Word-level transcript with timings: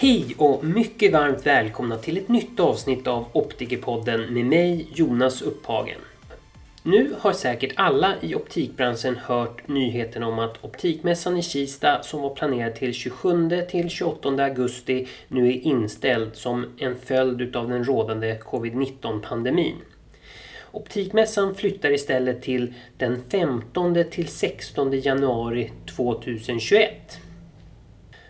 Hej 0.00 0.34
och 0.38 0.64
mycket 0.64 1.12
varmt 1.12 1.46
välkomna 1.46 1.96
till 1.96 2.18
ett 2.18 2.28
nytt 2.28 2.60
avsnitt 2.60 3.06
av 3.06 3.24
Optikerpodden 3.32 4.34
med 4.34 4.46
mig 4.46 4.88
Jonas 4.94 5.42
Upphagen. 5.42 5.98
Nu 6.82 7.14
har 7.18 7.32
säkert 7.32 7.72
alla 7.76 8.14
i 8.20 8.34
optikbranschen 8.34 9.16
hört 9.16 9.68
nyheten 9.68 10.22
om 10.22 10.38
att 10.38 10.64
Optikmässan 10.64 11.36
i 11.36 11.42
Kista 11.42 12.02
som 12.02 12.22
var 12.22 12.34
planerad 12.34 12.74
till 12.74 12.94
27 12.94 13.66
till 13.70 13.90
28 13.90 14.28
augusti 14.28 15.08
nu 15.28 15.48
är 15.48 15.66
inställd 15.66 16.36
som 16.36 16.66
en 16.78 16.96
följd 17.04 17.56
av 17.56 17.68
den 17.68 17.84
rådande 17.84 18.38
covid-19 18.38 19.20
pandemin. 19.20 19.76
Optikmässan 20.70 21.54
flyttar 21.54 21.90
istället 21.90 22.42
till 22.42 22.74
den 22.96 23.22
15 23.30 24.04
till 24.10 24.28
16 24.28 25.00
januari 25.00 25.72
2021. 25.96 27.20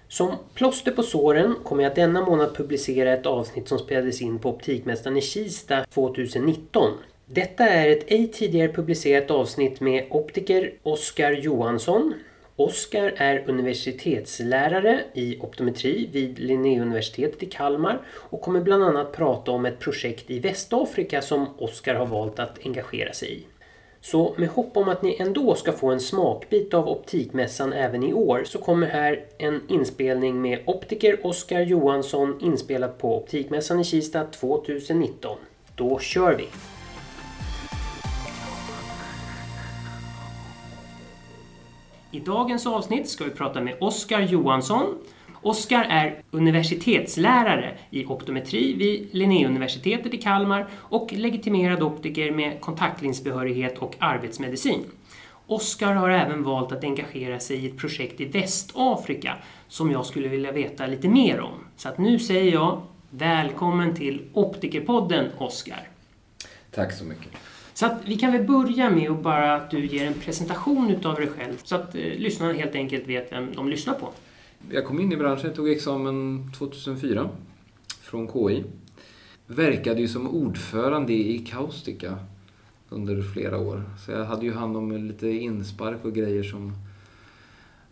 Som 0.08 0.32
plåster 0.54 0.92
på 0.92 1.02
såren 1.02 1.54
kommer 1.64 1.82
jag 1.82 1.94
denna 1.94 2.24
månad 2.24 2.56
publicera 2.56 3.12
ett 3.12 3.26
avsnitt 3.26 3.68
som 3.68 3.78
spelades 3.78 4.22
in 4.22 4.38
på 4.38 4.50
optikmästaren 4.50 5.16
i 5.16 5.20
Kista 5.20 5.84
2019. 5.94 6.92
Detta 7.26 7.68
är 7.68 7.88
ett 7.88 8.04
ej 8.06 8.28
tidigare 8.28 8.72
publicerat 8.72 9.30
avsnitt 9.30 9.80
med 9.80 10.06
optiker 10.10 10.72
Oskar 10.82 11.32
Johansson. 11.32 12.14
Oskar 12.56 13.14
är 13.16 13.44
universitetslärare 13.46 15.00
i 15.14 15.38
optometri 15.40 16.08
vid 16.12 16.38
Linnéuniversitetet 16.38 17.42
i 17.42 17.46
Kalmar 17.46 18.00
och 18.08 18.40
kommer 18.40 18.60
bland 18.60 18.84
annat 18.84 19.12
prata 19.12 19.50
om 19.50 19.66
ett 19.66 19.78
projekt 19.78 20.30
i 20.30 20.38
Västafrika 20.38 21.22
som 21.22 21.46
Oskar 21.58 21.94
har 21.94 22.06
valt 22.06 22.38
att 22.38 22.58
engagera 22.66 23.12
sig 23.12 23.32
i. 23.32 23.44
Så 24.00 24.34
med 24.36 24.48
hopp 24.48 24.76
om 24.76 24.88
att 24.88 25.02
ni 25.02 25.16
ändå 25.20 25.54
ska 25.54 25.72
få 25.72 25.90
en 25.90 26.00
smakbit 26.00 26.74
av 26.74 26.88
Optikmässan 26.88 27.72
även 27.72 28.02
i 28.02 28.12
år 28.12 28.42
så 28.44 28.58
kommer 28.58 28.86
här 28.86 29.24
en 29.38 29.60
inspelning 29.68 30.42
med 30.42 30.58
optiker 30.66 31.26
Oskar 31.26 31.60
Johansson 31.60 32.38
inspelat 32.40 32.98
på 32.98 33.16
Optikmässan 33.16 33.80
i 33.80 33.84
Kista 33.84 34.24
2019. 34.24 35.38
Då 35.74 35.98
kör 35.98 36.34
vi! 36.34 36.48
I 42.10 42.20
dagens 42.20 42.66
avsnitt 42.66 43.08
ska 43.08 43.24
vi 43.24 43.30
prata 43.30 43.60
med 43.60 43.76
Oskar 43.80 44.20
Johansson. 44.20 44.98
Oskar 45.42 45.86
är 45.90 46.22
universitetslärare 46.30 47.78
i 47.90 48.04
optometri 48.04 48.72
vid 48.72 49.08
Linnéuniversitetet 49.12 50.14
i 50.14 50.16
Kalmar 50.16 50.66
och 50.74 51.12
legitimerad 51.12 51.82
optiker 51.82 52.30
med 52.30 52.60
kontaktlinsbehörighet 52.60 53.78
och 53.78 53.94
arbetsmedicin. 53.98 54.84
Oskar 55.46 55.92
har 55.92 56.10
även 56.10 56.42
valt 56.42 56.72
att 56.72 56.84
engagera 56.84 57.40
sig 57.40 57.56
i 57.56 57.68
ett 57.68 57.78
projekt 57.78 58.20
i 58.20 58.24
Västafrika 58.24 59.36
som 59.68 59.90
jag 59.90 60.06
skulle 60.06 60.28
vilja 60.28 60.52
veta 60.52 60.86
lite 60.86 61.08
mer 61.08 61.40
om. 61.40 61.64
Så 61.76 61.88
att 61.88 61.98
nu 61.98 62.18
säger 62.18 62.52
jag 62.52 62.82
välkommen 63.10 63.94
till 63.94 64.22
Optikerpodden 64.32 65.26
Oskar. 65.38 65.88
Tack 66.70 66.92
så 66.92 67.04
mycket. 67.04 67.32
Så 67.74 67.86
att 67.86 68.00
vi 68.04 68.16
kan 68.16 68.32
väl 68.32 68.44
börja 68.44 68.90
med 68.90 69.10
att 69.10 69.22
bara 69.22 69.54
att 69.54 69.70
du 69.70 69.86
ger 69.86 70.06
en 70.06 70.14
presentation 70.14 70.90
utav 70.90 71.14
dig 71.14 71.28
själv 71.28 71.56
så 71.64 71.74
att 71.74 71.94
eh, 71.94 72.00
lyssnarna 72.00 72.52
helt 72.52 72.74
enkelt 72.74 73.08
vet 73.08 73.32
vem 73.32 73.54
de 73.54 73.68
lyssnar 73.68 73.94
på. 73.94 74.10
Jag 74.70 74.84
kom 74.84 75.00
in 75.00 75.12
i 75.12 75.16
branschen, 75.16 75.54
tog 75.54 75.70
examen 75.70 76.50
2004 76.58 77.30
från 78.00 78.28
KI. 78.32 78.64
Verkade 79.46 80.00
ju 80.00 80.08
som 80.08 80.28
ordförande 80.28 81.12
i 81.12 81.38
Kaustika 81.38 82.18
under 82.88 83.22
flera 83.22 83.58
år. 83.58 83.82
Så 84.06 84.12
jag 84.12 84.24
hade 84.24 84.46
ju 84.46 84.52
hand 84.52 84.76
om 84.76 84.92
lite 85.08 85.28
inspark 85.28 86.04
och 86.04 86.14
grejer 86.14 86.42
som 86.42 86.72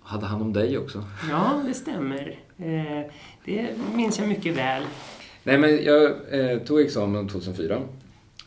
hade 0.01 0.27
hand 0.27 0.43
om 0.43 0.53
dig 0.53 0.79
också. 0.79 1.05
Ja, 1.31 1.63
det 1.67 1.75
stämmer. 1.75 2.39
Eh, 2.57 3.13
det 3.45 3.71
minns 3.95 4.19
jag 4.19 4.29
mycket 4.29 4.57
väl. 4.57 4.83
Nej, 5.43 5.59
men 5.59 5.85
jag 5.85 6.13
eh, 6.31 6.59
tog 6.59 6.81
examen 6.81 7.29
2004 7.29 7.83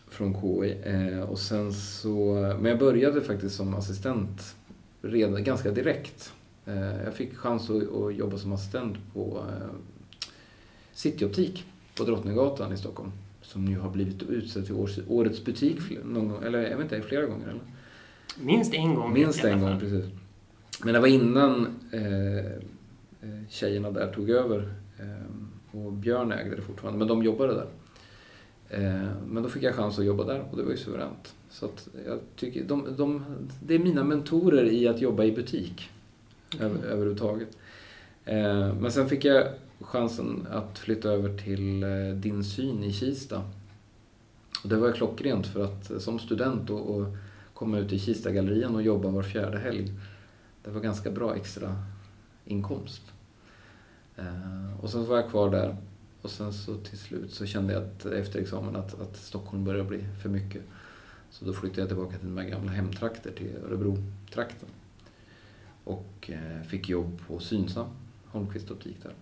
från 0.10 0.34
KI. 0.34 0.78
Eh, 0.86 1.30
och 1.30 1.40
sen 1.40 1.74
så, 1.74 2.34
men 2.60 2.66
jag 2.66 2.80
började 2.80 3.22
faktiskt 3.22 3.56
som 3.56 3.74
assistent 3.74 4.56
redan 5.02 5.44
ganska 5.44 5.72
direkt. 5.72 6.34
Eh, 6.70 7.04
jag 7.04 7.14
fick 7.14 7.38
chans 7.38 7.70
att, 7.70 8.16
jobba 8.16 8.38
som 8.38 8.54
assistent 8.54 8.98
på 9.14 9.46
eh, 9.50 9.76
Cityoptik 10.94 11.66
på 11.98 12.04
Drottninggatan 12.04 12.74
i 12.74 12.78
Stockholm. 12.78 13.12
Som 13.42 13.66
nu 13.66 13.80
har 13.80 13.90
blivit 13.90 14.24
utsedd 14.24 14.66
till 14.66 14.76
årets 15.08 15.46
butik, 15.46 15.80
någon, 16.06 16.44
eller 16.44 16.70
jag 16.70 16.78
vet 16.78 16.92
inte, 16.92 17.08
flera 17.08 17.26
gånger 17.26 17.48
eller? 17.48 17.62
Minst 18.38 18.74
en 18.74 18.96
gång. 18.96 19.14
Minst 19.14 19.44
en 19.44 19.62
gång, 19.62 19.80
precis. 19.80 20.06
Men 20.84 20.94
det 20.94 21.00
var 21.00 21.08
innan 21.08 21.68
eh, 21.92 22.64
tjejerna 23.50 23.92
där 23.92 24.14
tog 24.14 24.30
över. 24.30 24.74
Eh, 25.00 25.80
och 25.80 25.94
Björn 25.94 26.32
ägde 26.32 26.56
det 26.56 26.62
fortfarande, 26.62 27.00
men 27.00 27.08
de 27.08 27.24
jobbade 27.24 27.54
där. 27.54 27.68
Eh, 28.70 29.10
men 29.28 29.44
då 29.44 29.50
fick 29.50 29.64
jag 29.64 29.76
chans 29.76 30.00
att 30.00 30.06
jobba 30.06 30.24
där 30.24 30.44
och 30.52 30.58
det 30.58 30.64
var 30.64 30.72
ju 30.72 30.78
suveränt. 30.78 31.36
Så 31.50 31.70
jag 32.06 32.20
tycker, 32.36 32.64
de, 32.64 32.96
de, 32.98 33.26
det 33.66 33.76
är 33.76 33.80
mina 33.80 34.04
mentorer 34.04 34.66
i 34.66 34.88
att 34.88 35.02
jobba 35.02 35.24
i 35.24 35.32
butik. 35.32 35.90
Över, 36.60 36.88
överhuvudtaget. 36.88 37.58
Eh, 38.26 38.74
men 38.74 38.92
sen 38.92 39.10
fick 39.10 39.26
jag 39.26 39.48
chansen 39.82 40.48
att 40.52 40.80
flytta 40.80 41.10
över 41.10 41.38
till 41.38 41.84
eh, 41.84 42.16
Din 42.16 42.44
syn 42.44 42.84
i 42.84 42.94
Kista. 42.94 43.44
Och 44.64 44.70
det 44.70 44.76
var 44.76 44.92
klockrent 44.92 45.48
för 45.48 45.64
att 45.64 46.02
som 46.02 46.20
student 46.20 46.70
och, 46.70 46.96
och 46.96 47.08
komma 47.54 47.78
ut 47.78 47.94
i 47.94 48.00
Kistagallerian 48.00 48.76
och 48.76 48.82
jobba 48.82 49.10
var 49.10 49.24
fjärde 49.24 49.60
helg. 49.60 49.94
Det 50.64 50.72
var 50.72 50.82
ganska 50.82 51.12
bra 51.12 51.36
extra 51.36 51.76
inkomst. 52.46 53.02
Och 54.82 54.90
sen 54.90 55.06
var 55.06 55.16
jag 55.16 55.30
kvar 55.30 55.50
där 55.50 55.78
och 56.22 56.30
sen 56.30 56.54
så 56.54 56.78
till 56.78 56.98
slut 56.98 57.34
så 57.34 57.46
kände 57.46 57.74
jag 57.74 57.84
att 57.84 58.06
efter 58.06 58.40
examen 58.40 58.76
att, 58.76 59.02
att 59.02 59.18
Stockholm 59.18 59.64
började 59.64 59.90
bli 59.90 60.06
för 60.22 60.30
mycket. 60.30 60.62
Så 61.32 61.46
då 61.46 61.54
flyttade 61.54 61.82
jag 61.82 61.88
tillbaka 61.88 62.18
till 62.18 62.28
mina 62.28 62.50
gamla 62.50 62.72
hemtrakter, 62.72 63.32
till 63.32 63.56
Örebro-trakten. 63.66 64.70
Och 65.90 66.30
eh, 66.30 66.64
fick 66.68 66.90
jobb 66.90 67.22
på 67.28 67.40
Synsam, 67.40 67.88
Holmqvist 68.26 68.72
Optik 68.72 69.04
där. 69.04 69.14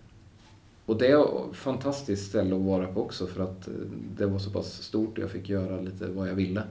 Och 0.86 0.98
det 0.98 1.06
är 1.06 1.50
ett 1.50 1.56
fantastiskt 1.56 2.28
ställe 2.28 2.56
att 2.56 2.62
vara 2.62 2.92
på 2.92 3.02
också 3.02 3.26
för 3.26 3.42
att 3.42 3.68
eh, 3.68 3.74
det 4.16 4.26
var 4.26 4.38
så 4.38 4.50
pass 4.50 4.82
stort 4.82 5.18
och 5.18 5.24
jag 5.24 5.30
fick 5.30 5.48
göra 5.48 5.80
lite 5.80 6.06
vad 6.06 6.28
jag 6.28 6.34
ville. 6.34 6.62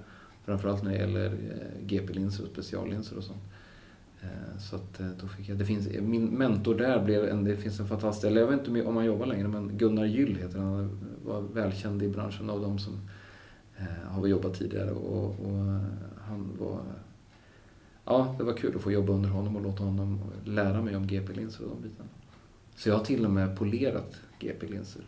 Framförallt 0.46 0.84
när 0.84 0.92
det 0.92 0.98
gäller 0.98 1.26
eh, 1.26 1.86
GP-linser 1.88 2.44
och 2.44 2.50
speciallinser 2.50 3.18
och 3.18 3.24
sånt. 3.24 3.44
Så 4.60 4.76
att 4.76 5.00
då 5.22 5.28
fick 5.28 5.50
jag, 5.50 5.58
det 5.58 5.66
finns, 5.66 5.88
min 6.02 6.26
mentor 6.26 6.76
där 6.76 7.04
blev 7.04 7.26
en, 7.26 7.44
det 7.44 7.56
finns 7.56 7.80
en 7.80 7.88
fantastisk, 7.88 8.28
eller 8.28 8.42
jag 8.42 8.48
vet 8.48 8.68
inte 8.68 8.86
om 8.86 8.96
han 8.96 9.06
jobbar 9.06 9.26
längre, 9.26 9.48
men 9.48 9.78
Gunnar 9.78 10.06
Gyll 10.06 10.36
heter 10.36 10.60
han. 10.60 10.74
Han 10.74 11.00
var 11.26 11.42
välkänd 11.42 12.04
i 12.04 12.08
branschen 12.08 12.50
av 12.50 12.62
de 12.62 12.80
som 12.80 12.94
har 14.06 14.28
jobbat 14.28 14.54
tidigare 14.54 14.92
och, 14.92 15.26
och, 15.26 15.80
han 16.28 16.58
var 16.60 16.82
Ja, 18.08 18.36
det 18.38 18.44
var 18.44 18.54
kul 18.54 18.76
att 18.76 18.82
få 18.82 18.92
jobba 18.92 19.14
under 19.14 19.30
honom 19.30 19.56
och 19.56 19.62
låta 19.62 19.84
honom 19.84 20.20
lära 20.46 20.82
mig 20.82 20.96
om 20.96 21.08
GP-linser 21.08 21.64
och 21.64 21.70
de 21.70 21.82
bitarna. 21.82 22.10
Så 22.76 22.90
jag 22.90 22.98
har 22.98 23.06
till 23.06 23.26
och 23.26 23.32
med 23.32 23.58
polerat 23.58 24.16
GP-linser. 24.40 25.02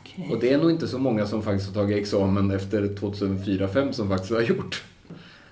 Okay. 0.00 0.30
Och 0.30 0.40
det 0.40 0.52
är 0.52 0.58
nog 0.58 0.70
inte 0.70 0.88
så 0.88 0.98
många 0.98 1.26
som 1.26 1.42
faktiskt 1.42 1.74
har 1.74 1.82
tagit 1.82 1.96
examen 1.96 2.50
efter 2.50 2.82
2004-2005 2.82 3.92
som 3.92 4.08
faktiskt 4.08 4.32
har 4.32 4.40
gjort. 4.40 4.84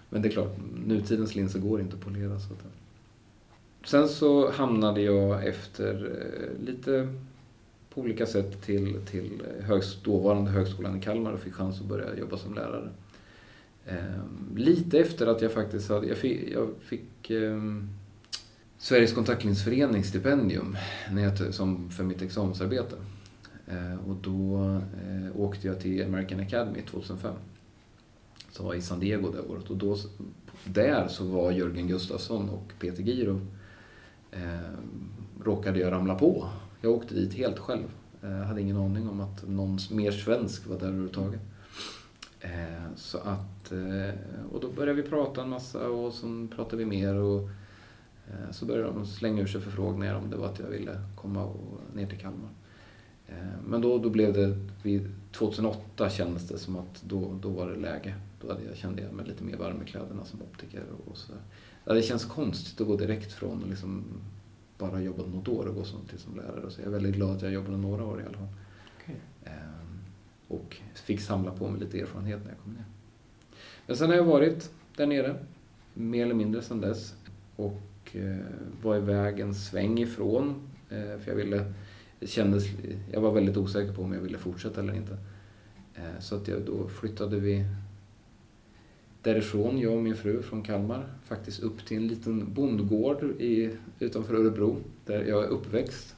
Men 0.08 0.22
det 0.22 0.28
är 0.28 0.32
klart, 0.32 0.56
nutidens 0.86 1.34
linser 1.34 1.58
går 1.58 1.80
inte 1.80 1.96
att 1.96 2.02
polera. 2.02 2.40
Så 2.40 2.52
att 2.52 2.64
Sen 3.84 4.08
så 4.08 4.50
hamnade 4.50 5.02
jag 5.02 5.46
efter 5.46 5.94
eh, 5.94 6.66
lite 6.66 7.08
på 7.94 8.00
olika 8.00 8.26
sätt 8.26 8.62
till, 8.62 9.00
till 9.10 9.42
högst, 9.60 10.04
dåvarande 10.04 10.50
högskolan 10.50 10.98
i 10.98 11.00
Kalmar 11.00 11.32
och 11.32 11.40
fick 11.40 11.54
chans 11.54 11.80
att 11.80 11.86
börja 11.86 12.18
jobba 12.18 12.36
som 12.36 12.54
lärare. 12.54 12.90
Ehm, 13.86 14.56
lite 14.56 14.98
efter 14.98 15.26
att 15.26 15.42
jag 15.42 15.52
faktiskt 15.52 15.88
hade, 15.88 16.06
jag 16.06 16.16
fick, 16.16 16.50
jag 16.52 16.68
fick 16.80 17.30
eh, 17.30 17.60
Sveriges 18.78 19.12
kontaktlinsförenings 19.12 20.08
stipendium 20.08 20.76
när 21.10 21.22
jag, 21.22 21.54
som 21.54 21.90
för 21.90 22.04
mitt 22.04 22.22
examensarbete. 22.22 22.96
Eh, 23.66 24.08
och 24.08 24.16
då 24.16 24.64
eh, 25.06 25.40
åkte 25.40 25.66
jag 25.66 25.80
till 25.80 26.04
American 26.04 26.40
Academy 26.40 26.82
2005. 26.82 27.34
Som 28.50 28.66
var 28.66 28.74
i 28.74 28.82
San 28.82 29.00
Diego 29.00 29.30
det 29.30 29.40
året 29.40 29.70
och 29.70 29.76
då, 29.76 29.96
där 30.64 31.08
så 31.08 31.24
var 31.24 31.50
Jörgen 31.50 31.88
Gustafsson 31.88 32.48
och 32.48 32.72
Peter 32.80 33.02
Giro 33.02 33.40
eh, 34.30 34.40
råkade 35.44 35.80
jag 35.80 35.92
ramla 35.92 36.14
på. 36.14 36.48
Jag 36.80 36.92
åkte 36.92 37.14
dit 37.14 37.34
helt 37.34 37.58
själv. 37.58 37.88
Jag 38.20 38.30
eh, 38.30 38.36
hade 38.36 38.60
ingen 38.60 38.76
aning 38.76 39.08
om 39.08 39.20
att 39.20 39.48
någon 39.48 39.78
mer 39.90 40.10
svensk 40.10 40.66
var 40.66 40.78
där 40.78 40.86
överhuvudtaget. 40.86 41.40
Eh, 42.42 42.94
så 42.96 43.18
att, 43.18 43.72
eh, 43.72 44.14
och 44.52 44.60
då 44.60 44.68
började 44.68 45.02
vi 45.02 45.08
prata 45.08 45.42
en 45.42 45.48
massa 45.48 45.88
och 45.88 46.12
så 46.12 46.46
pratade 46.56 46.76
vi 46.76 46.84
mer 46.84 47.14
och 47.14 47.48
eh, 48.26 48.50
så 48.50 48.66
började 48.66 48.92
de 48.92 49.06
slänga 49.06 49.42
ur 49.42 49.46
sig 49.46 49.60
förfrågningar 49.60 50.14
om 50.14 50.30
det 50.30 50.36
var 50.36 50.46
att 50.46 50.58
jag 50.58 50.66
ville 50.66 51.00
komma 51.16 51.44
och, 51.44 51.80
ner 51.94 52.06
till 52.06 52.18
Kalmar. 52.18 52.50
Men 53.66 53.80
då, 53.80 53.98
då 53.98 54.10
blev 54.10 54.32
det, 54.32 54.58
vid 54.82 55.10
2008 55.32 56.10
kändes 56.10 56.48
det 56.48 56.58
som 56.58 56.76
att 56.76 57.02
då, 57.02 57.38
då 57.42 57.48
var 57.48 57.70
det 57.70 57.76
läge. 57.76 58.14
Då 58.40 58.48
hade 58.48 58.64
jag, 58.64 58.76
kände 58.76 59.02
jag 59.02 59.12
mig 59.12 59.26
lite 59.26 59.44
mer 59.44 59.56
varm 59.56 59.82
i 59.82 59.84
kläderna 59.84 60.24
som 60.24 60.42
optiker 60.42 60.82
och 61.06 61.16
så. 61.16 61.32
Ja, 61.84 61.92
det 61.92 62.02
känns 62.02 62.24
konstigt 62.24 62.80
att 62.80 62.86
gå 62.86 62.96
direkt 62.96 63.32
från 63.32 63.64
liksom 63.70 64.04
bara 64.78 65.00
jobbat 65.00 65.28
något 65.28 65.48
år 65.48 65.66
och 65.66 65.74
gå 65.74 65.84
som, 65.84 66.00
till 66.00 66.18
som 66.18 66.36
lärare. 66.36 66.70
Så 66.70 66.80
jag 66.80 66.86
är 66.86 66.92
väldigt 66.92 67.14
glad 67.14 67.36
att 67.36 67.42
jag 67.42 67.52
jobbade 67.52 67.76
några 67.76 68.04
år 68.04 68.20
i 68.20 68.24
alla 68.24 68.38
fall. 68.38 68.48
Okej. 69.00 69.20
Och 70.52 70.76
fick 70.94 71.20
samla 71.20 71.50
på 71.50 71.68
mig 71.68 71.80
lite 71.80 72.00
erfarenhet 72.00 72.40
när 72.44 72.50
jag 72.50 72.58
kom 72.58 72.72
ner. 72.72 72.84
Men 73.86 73.96
sen 73.96 74.08
har 74.08 74.16
jag 74.16 74.24
varit 74.24 74.70
där 74.96 75.06
nere, 75.06 75.36
mer 75.94 76.24
eller 76.24 76.34
mindre 76.34 76.62
sedan 76.62 76.80
dess. 76.80 77.14
Och 77.56 77.80
eh, 78.12 78.36
var 78.82 78.96
iväg 78.96 79.40
en 79.40 79.54
sväng 79.54 79.98
ifrån, 79.98 80.54
eh, 80.90 81.18
för 81.18 81.30
jag 81.30 81.34
ville, 81.34 81.72
kändes, 82.20 82.64
jag 83.12 83.20
var 83.20 83.32
väldigt 83.32 83.56
osäker 83.56 83.92
på 83.92 84.02
om 84.02 84.12
jag 84.12 84.20
ville 84.20 84.38
fortsätta 84.38 84.80
eller 84.80 84.94
inte. 84.94 85.18
Eh, 85.94 86.20
så 86.20 86.36
att 86.36 86.48
jag, 86.48 86.62
då 86.62 86.88
flyttade 86.88 87.40
vi 87.40 87.64
därifrån, 89.22 89.78
jag 89.78 89.92
och 89.92 90.02
min 90.02 90.14
fru 90.14 90.42
från 90.42 90.62
Kalmar, 90.62 91.06
faktiskt 91.24 91.60
upp 91.60 91.86
till 91.86 91.96
en 91.96 92.06
liten 92.06 92.54
bondgård 92.54 93.22
i, 93.22 93.70
utanför 93.98 94.34
Örebro, 94.34 94.76
där 95.06 95.24
jag 95.24 95.44
är 95.44 95.48
uppväxt. 95.48 96.16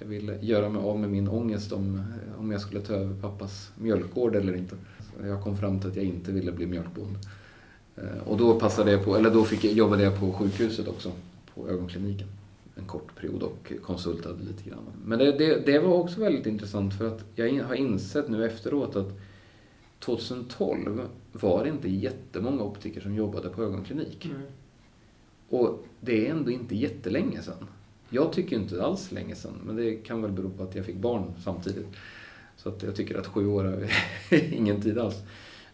Jag 0.00 0.06
ville 0.06 0.38
göra 0.40 0.68
mig 0.68 0.82
av 0.82 0.98
med 0.98 1.10
min 1.10 1.28
ångest 1.28 1.72
om, 1.72 2.02
om 2.38 2.50
jag 2.50 2.60
skulle 2.60 2.80
ta 2.80 2.92
över 2.92 3.20
pappas 3.20 3.70
mjölkgård 3.78 4.36
eller 4.36 4.56
inte. 4.56 4.76
Så 4.98 5.26
jag 5.26 5.42
kom 5.42 5.56
fram 5.56 5.80
till 5.80 5.90
att 5.90 5.96
jag 5.96 6.04
inte 6.04 6.32
ville 6.32 6.52
bli 6.52 6.66
mjölkbonde. 6.66 7.18
Eh, 7.96 8.28
Och 8.28 8.36
då 8.38 8.60
passade 8.60 8.92
jag 8.92 9.04
på, 9.04 9.16
eller 9.16 9.30
då 9.30 9.44
fick 9.44 9.64
jag, 9.64 9.72
jobbade 9.72 10.02
jag 10.02 10.20
på 10.20 10.32
sjukhuset 10.32 10.88
också, 10.88 11.12
på 11.54 11.68
ögonkliniken. 11.68 12.28
En 12.76 12.84
kort 12.84 13.16
period 13.16 13.42
och 13.42 13.72
konsultade 13.82 14.42
lite 14.48 14.70
grann. 14.70 14.84
Men 15.04 15.18
det, 15.18 15.32
det, 15.32 15.66
det 15.66 15.78
var 15.78 15.94
också 15.94 16.20
väldigt 16.20 16.46
intressant 16.46 16.94
för 16.98 17.06
att 17.06 17.24
jag 17.34 17.64
har 17.64 17.74
insett 17.74 18.28
nu 18.28 18.46
efteråt 18.46 18.96
att 18.96 19.12
2012 19.98 21.00
var 21.32 21.64
det 21.64 21.70
inte 21.70 21.88
jättemånga 21.90 22.62
optiker 22.62 23.00
som 23.00 23.14
jobbade 23.14 23.48
på 23.48 23.62
ögonklinik. 23.62 24.24
Mm. 24.24 24.42
Och 25.48 25.84
det 26.00 26.26
är 26.26 26.30
ändå 26.30 26.50
inte 26.50 26.76
jättelänge 26.76 27.42
sedan. 27.42 27.66
Jag 28.10 28.32
tycker 28.32 28.56
inte 28.56 28.82
alls 28.82 29.12
länge 29.12 29.34
sedan, 29.34 29.54
men 29.64 29.76
det 29.76 29.94
kan 29.94 30.22
väl 30.22 30.32
bero 30.32 30.50
på 30.50 30.62
att 30.62 30.74
jag 30.74 30.86
fick 30.86 30.96
barn 30.96 31.32
samtidigt. 31.44 31.86
Så 32.56 32.68
att 32.68 32.82
jag 32.82 32.96
tycker 32.96 33.18
att 33.18 33.26
sju 33.26 33.46
år 33.46 33.64
är 33.66 33.92
ingen 34.54 34.80
tid 34.82 34.98
alls. 34.98 35.16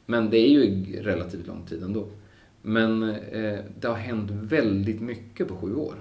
Men 0.06 0.30
det 0.30 0.38
är 0.38 0.48
ju 0.48 0.82
relativt 1.02 1.46
lång 1.46 1.66
tid 1.66 1.82
ändå. 1.82 2.08
Men 2.62 3.02
eh, 3.02 3.58
det 3.80 3.88
har 3.88 3.94
hänt 3.94 4.30
väldigt 4.30 5.00
mycket 5.00 5.48
på 5.48 5.56
sju 5.56 5.74
år. 5.74 5.94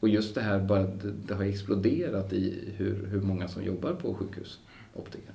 Och 0.00 0.08
just 0.08 0.34
det 0.34 0.40
här, 0.40 0.60
bara, 0.60 0.82
det, 0.82 1.12
det 1.26 1.34
har 1.34 1.44
exploderat 1.44 2.32
i 2.32 2.72
hur, 2.76 3.06
hur 3.06 3.20
många 3.20 3.48
som 3.48 3.62
jobbar 3.64 3.92
på 3.92 4.14
sjukhus, 4.14 4.60
optiker. 4.94 5.32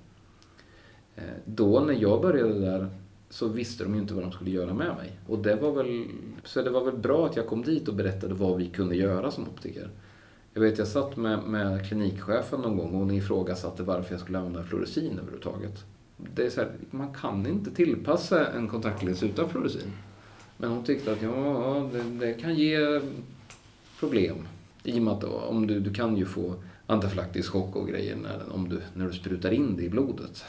Eh, 1.16 1.24
då 1.46 1.80
när 1.80 1.94
jag 1.94 2.22
började 2.22 2.60
där 2.60 2.90
så 3.29 3.47
visste 3.47 3.83
de 3.83 3.94
ju 3.94 4.01
inte 4.01 4.13
vad 4.13 4.24
de 4.24 4.31
skulle 4.31 4.51
göra 4.51 4.74
med 4.74 4.95
mig. 4.95 5.12
Och 5.27 5.39
det 5.39 5.56
var 5.56 5.71
väl, 5.71 6.06
så 6.44 6.62
det 6.62 6.69
var 6.69 6.83
väl 6.83 6.97
bra 6.97 7.25
att 7.25 7.35
jag 7.35 7.47
kom 7.47 7.63
dit 7.63 7.88
och 7.88 7.94
berättade 7.94 8.33
vad 8.33 8.57
vi 8.57 8.69
kunde 8.69 8.95
göra 8.95 9.31
som 9.31 9.47
optiker. 9.47 9.89
Jag 10.53 10.62
vet, 10.62 10.77
jag 10.77 10.88
satt 10.88 11.18
med, 11.18 11.44
med 11.44 11.88
klinikchefen 11.88 12.62
någon 12.62 12.77
gång 12.77 12.94
och 12.94 13.00
hon 13.00 13.12
ifrågasatte 13.12 13.83
varför 13.83 14.13
jag 14.13 14.21
skulle 14.21 14.38
använda 14.38 14.63
fluorescin 14.63 15.12
överhuvudtaget. 15.12 15.85
Det 16.18 16.45
är 16.45 16.50
så 16.50 16.62
här, 16.62 16.71
man 16.91 17.13
kan 17.13 17.47
inte 17.47 17.71
tillpassa 17.71 18.51
en 18.51 18.68
kontaktlins 18.68 19.24
utan 19.24 19.50
fluorescin. 19.50 19.91
Men 20.57 20.69
hon 20.69 20.83
tyckte 20.83 21.12
att 21.12 21.21
ja, 21.21 21.89
det, 21.94 22.25
det 22.25 22.33
kan 22.33 22.56
ge 22.56 23.01
problem. 24.00 24.35
I 24.83 25.00
och 25.00 25.03
med 25.03 25.13
att 25.13 25.24
om 25.24 25.68
du, 25.68 25.79
du 25.79 25.94
kan 25.94 26.18
ju 26.18 26.25
få 26.25 26.56
anafylaktisk 26.85 27.51
chock 27.51 27.75
och 27.75 27.88
grejer 27.88 28.15
när, 28.15 28.53
om 28.56 28.69
du, 28.69 28.81
när 28.94 29.07
du 29.07 29.13
sprutar 29.13 29.51
in 29.51 29.75
det 29.75 29.83
i 29.83 29.89
blodet. 29.89 30.44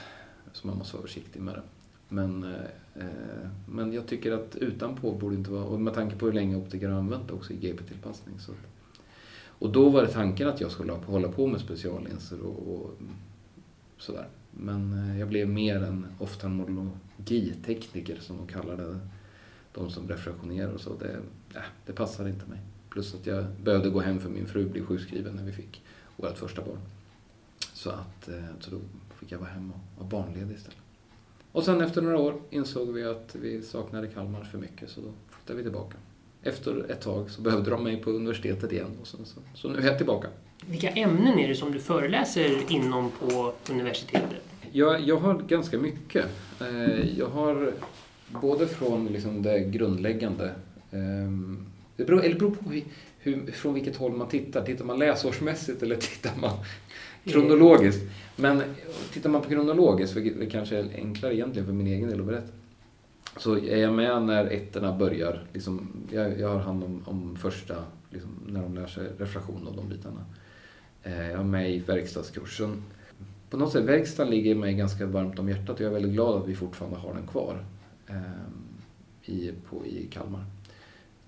Så 0.53 0.67
man 0.67 0.79
måste 0.79 0.97
vara 0.97 1.07
försiktig 1.07 1.43
med 1.43 1.55
det. 1.55 1.63
Men, 2.09 2.45
eh, 2.45 2.61
eh, 2.95 3.49
men 3.69 3.93
jag 3.93 4.07
tycker 4.07 4.33
att 4.33 4.57
utanpå 4.57 5.13
borde 5.13 5.35
inte 5.35 5.51
vara, 5.51 5.65
och 5.65 5.81
med 5.81 5.95
tanke 5.95 6.17
på 6.17 6.27
hur 6.27 6.33
länge 6.33 6.57
optiker 6.57 6.89
har 6.89 6.99
använt 6.99 7.29
det 7.29 7.35
också 7.35 7.53
i 7.53 7.57
GP-tillpassning. 7.57 8.39
Så. 8.39 8.53
att- 8.53 8.59
Och 9.61 9.73
då 9.73 9.89
var 9.89 10.03
det 10.03 10.09
tanken 10.09 10.49
att 10.49 10.61
jag 10.61 10.71
skulle 10.71 10.93
hålla 10.93 11.29
på 11.29 11.47
med 11.47 11.61
speciallinser 11.61 12.41
och, 12.41 12.75
och 12.75 12.91
sådär. 13.99 14.27
Men 14.51 14.93
eh, 14.93 15.19
jag 15.19 15.29
blev 15.29 15.49
mer 15.49 15.83
en 15.83 16.07
oftalmologitekniker 16.19 18.19
som 18.21 18.37
de 18.37 18.47
kallar 18.47 18.77
det. 18.77 18.99
De 19.75 19.91
som 19.91 20.09
refraktionerar 20.09 20.73
och 20.73 20.81
så. 20.81 20.95
Det, 20.95 21.13
äh, 21.55 21.63
det 21.87 21.93
passade 21.93 22.31
inte 22.31 22.47
mig. 22.47 22.59
Plus 22.91 23.15
att 23.15 23.27
jag 23.27 23.45
behövde 23.65 23.91
gå 23.91 24.01
hem 24.01 24.21
för 24.21 24.31
min 24.31 24.47
fru 24.47 24.69
blev 24.69 24.87
sjukskriven 24.87 25.35
när 25.35 25.45
vi 25.45 25.53
fick 25.53 25.83
vårt 26.17 26.39
första 26.39 26.63
barn. 26.63 26.79
Så, 27.73 27.91
att, 27.91 28.29
eh, 28.29 28.45
så 28.61 28.71
då 28.71 28.77
fick 29.21 29.33
jag 29.33 29.39
vara 29.39 29.51
hemma 29.51 29.75
och 29.97 30.11
vara 30.13 30.25
barnledig 30.25 30.57
istället. 30.57 30.79
Och 31.59 31.65
sen 31.65 31.81
efter 31.81 32.03
några 32.03 32.19
år 32.19 32.35
insåg 32.51 32.93
vi 32.93 33.05
att 33.05 33.37
vi 33.41 33.63
saknade 33.63 34.07
Kalmar 34.07 34.45
för 34.45 34.59
mycket 34.59 34.91
så 34.91 35.01
då 35.01 35.07
flyttade 35.31 35.57
vi 35.57 35.63
tillbaka. 35.63 35.97
Efter 36.43 36.91
ett 36.91 37.01
tag 37.01 37.31
så 37.31 37.41
behövde 37.43 37.71
de 37.71 37.85
mig 37.85 37.97
på 38.03 38.11
universitetet 38.11 38.73
igen 38.73 38.91
och 39.01 39.07
sen 39.07 39.21
så, 39.25 39.41
så 39.55 39.69
nu 39.69 39.79
är 39.79 39.87
jag 39.87 39.97
tillbaka. 39.97 40.29
Vilka 40.67 40.89
ämnen 40.89 41.39
är 41.39 41.49
det 41.49 41.55
som 41.55 41.73
du 41.73 41.79
föreläser 41.81 42.73
inom 42.73 43.11
på 43.11 43.53
universitetet? 43.71 44.41
Jag, 44.73 45.01
jag 45.01 45.17
har 45.17 45.35
ganska 45.35 45.79
mycket. 45.79 46.27
Eh, 46.61 47.19
Jag 47.19 47.27
har 47.29 47.73
både 48.29 48.67
från 48.67 49.07
liksom 49.07 49.43
det 49.43 49.61
grundläggande, 49.61 50.55
ehm, 50.91 51.67
det 51.97 52.05
beror, 52.05 52.25
eller 52.25 52.39
beror 52.39 52.51
på 52.51 52.71
hur, 53.21 53.53
från 53.53 53.75
vilket 53.75 53.97
håll 53.97 54.13
man 54.13 54.29
tittar. 54.29 54.65
Tittar 54.65 54.85
man 54.85 54.99
läsårsmässigt 54.99 55.83
eller 55.83 55.97
tittar 55.97 56.33
man 56.41 56.57
Eh, 57.29 57.33
kronologiskt? 57.33 58.03
Men 58.37 58.63
tittar 59.13 59.31
man 59.31 59.43
på 59.43 59.49
kronologiskt, 59.49 60.17
vilket 60.17 60.41
det 60.41 60.47
kanske 60.47 60.77
är 60.77 60.89
enklare 60.95 61.35
egentligen 61.35 61.67
för 61.67 61.73
min 61.73 61.87
egen 61.87 62.09
del 62.09 62.21
att 62.21 62.27
berätta, 62.27 62.53
så 63.37 63.59
är 63.59 63.77
jag 63.77 63.95
med 63.95 64.23
när 64.23 64.45
ettorna 64.45 64.99
börjar. 64.99 65.47
Liksom, 65.53 65.89
jag, 66.13 66.41
jag 66.41 66.49
har 66.49 66.59
hand 66.59 66.85
om, 66.85 67.03
om 67.07 67.37
första, 67.37 67.75
liksom, 68.11 68.31
när 68.47 68.63
de 68.63 68.75
lär 68.75 68.87
sig 68.87 69.09
refraktion 69.19 69.67
och 69.67 69.77
de 69.77 69.89
bitarna. 69.89 70.25
Eh, 71.03 71.31
Jag 71.31 71.41
är 71.41 71.45
med 71.45 71.75
i 71.75 71.79
verkstadskursen. 71.79 72.83
På 73.51 73.57
något 73.57 73.73
sätt, 73.73 73.85
verkstaden 73.85 74.31
ligger 74.31 74.55
mig 74.55 74.75
ganska 74.75 75.07
varmt 75.07 75.39
om 75.39 75.49
hjärtat 75.49 75.71
och 75.77 75.81
jag 75.81 75.89
är 75.89 75.93
väldigt 75.95 76.13
glad 76.13 76.43
att 76.43 76.49
vi 76.49 76.55
fortfarande 76.55 76.99
har 76.99 77.15
den 77.15 77.27
kvar 77.27 77.65
eh, 78.07 78.15
i, 79.25 79.53
på, 79.71 79.87
i 79.87 80.07
Kalmar. 80.11 80.45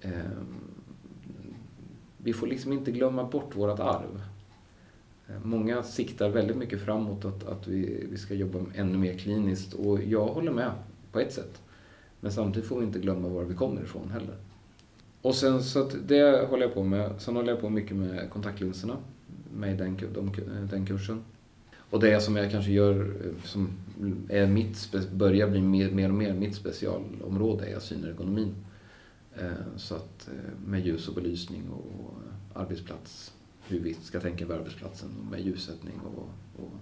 Eh, 0.00 0.10
vi 2.18 2.32
får 2.32 2.46
liksom 2.46 2.72
inte 2.72 2.90
glömma 2.90 3.24
bort 3.24 3.56
vårt 3.56 3.80
arv. 3.80 4.22
Eh, 5.30 5.44
många 5.44 5.82
siktar 5.82 6.28
väldigt 6.28 6.56
mycket 6.56 6.80
framåt 6.80 7.24
att, 7.24 7.44
att 7.48 7.68
vi, 7.68 8.06
vi 8.10 8.16
ska 8.16 8.34
jobba 8.34 8.58
ännu 8.74 8.98
mer 8.98 9.18
kliniskt 9.18 9.74
och 9.74 10.02
jag 10.02 10.26
håller 10.26 10.52
med 10.52 10.70
på 11.12 11.20
ett 11.20 11.32
sätt. 11.32 11.62
Men 12.20 12.32
samtidigt 12.32 12.68
får 12.68 12.80
vi 12.80 12.86
inte 12.86 12.98
glömma 12.98 13.28
var 13.28 13.44
vi 13.44 13.54
kommer 13.54 13.82
ifrån 13.82 14.10
heller. 14.10 14.36
Och 15.22 15.34
sen 15.34 15.62
så 15.62 15.82
att 15.82 15.96
det 16.08 16.48
håller 16.48 16.62
jag 16.62 16.74
på 16.74 16.84
med. 16.84 17.12
Sen 17.18 17.36
håller 17.36 17.52
jag 17.52 17.60
på 17.60 17.70
mycket 17.70 17.96
med 17.96 18.30
kontaktlinserna 18.30 18.96
med 19.56 19.78
den, 19.78 19.96
de, 20.14 20.32
den 20.70 20.86
kursen. 20.86 21.24
Och 21.90 22.00
det 22.00 22.20
som 22.20 22.36
jag 22.36 22.50
kanske 22.50 22.72
gör 22.72 23.00
eh, 23.00 23.44
som 23.44 23.68
är 24.28 24.46
mitt, 24.46 24.92
börjar 25.12 25.48
bli 25.48 25.60
mer, 25.60 25.90
mer 25.90 26.08
och 26.08 26.14
mer 26.14 26.34
mitt 26.34 26.54
specialområde 26.54 27.66
är 27.66 27.78
synergonomin. 27.78 28.54
Eh, 29.38 29.76
så 29.76 29.94
att 29.94 30.28
med 30.66 30.86
ljus 30.86 31.08
och 31.08 31.14
belysning 31.14 31.62
och 31.70 32.14
arbetsplats, 32.60 33.32
hur 33.68 33.80
vi 33.80 33.94
ska 33.94 34.20
tänka 34.20 34.46
på 34.46 34.52
arbetsplatsen 34.52 35.08
med 35.30 35.40
ljussättning 35.40 36.00
och, 36.16 36.28
och 36.64 36.72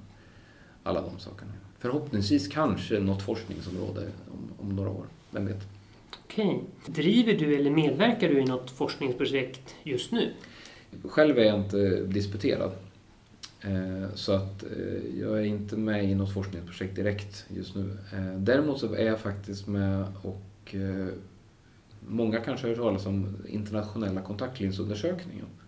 alla 0.82 1.00
de 1.02 1.18
sakerna. 1.18 1.52
Förhoppningsvis 1.78 2.48
kanske 2.48 3.00
något 3.00 3.22
forskningsområde 3.22 4.08
om, 4.32 4.68
om 4.68 4.76
några 4.76 4.90
år, 4.90 5.06
vem 5.30 5.46
vet? 5.46 5.66
Okej. 6.24 6.60
Driver 6.86 7.34
du 7.34 7.56
eller 7.56 7.70
medverkar 7.70 8.28
du 8.28 8.40
i 8.40 8.44
något 8.44 8.70
forskningsprojekt 8.70 9.74
just 9.82 10.12
nu? 10.12 10.32
Själv 11.04 11.38
är 11.38 11.42
jag 11.44 11.58
inte 11.60 12.04
disputerad. 12.04 12.72
Eh, 13.60 14.14
Så 14.14 14.32
att 14.32 14.62
eh, 14.62 15.18
jag 15.20 15.38
är 15.38 15.44
inte 15.44 15.76
med 15.76 16.04
i 16.04 16.14
något 16.14 16.32
forskningsprojekt 16.34 16.96
direkt 16.96 17.44
just 17.48 17.74
nu. 17.74 17.98
Eh, 18.12 18.38
Däremot 18.38 18.78
så 18.80 18.94
är 18.94 19.06
jag 19.06 19.20
faktiskt 19.20 19.66
med 19.66 20.06
och 20.22 20.74
många 22.08 22.40
kanske 22.40 22.66
har 22.66 22.68
hört 22.68 22.78
talas 22.84 23.06
om 23.06 23.36
internationella 23.48 24.20
kontaktlinsundersökningen. 24.20 25.44
Mm. 25.44 25.67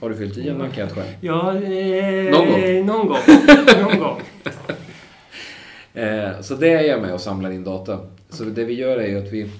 Har 0.00 0.10
du 0.10 0.16
fyllt 0.16 0.38
i 0.38 0.48
en 0.48 0.60
enkät 0.62 0.92
själv? 0.92 1.06
Ja, 1.20 1.54
eh, 1.62 2.30
Någon 2.30 2.46
gång. 2.48 2.86
Någon 2.86 3.06
gång. 3.06 3.18
någon 3.82 3.98
gång. 3.98 4.20
Eh, 5.94 6.40
Så 6.40 6.54
det 6.54 6.68
är 6.72 6.80
jag 6.82 7.02
med 7.02 7.14
och 7.14 7.20
samlar 7.20 7.50
in 7.50 7.64
data. 7.64 8.00
Så 8.28 8.44
det 8.44 8.64
vi 8.64 8.74
gör 8.74 8.98
är 8.98 9.16
att 9.26 9.32
vi, 9.32 9.50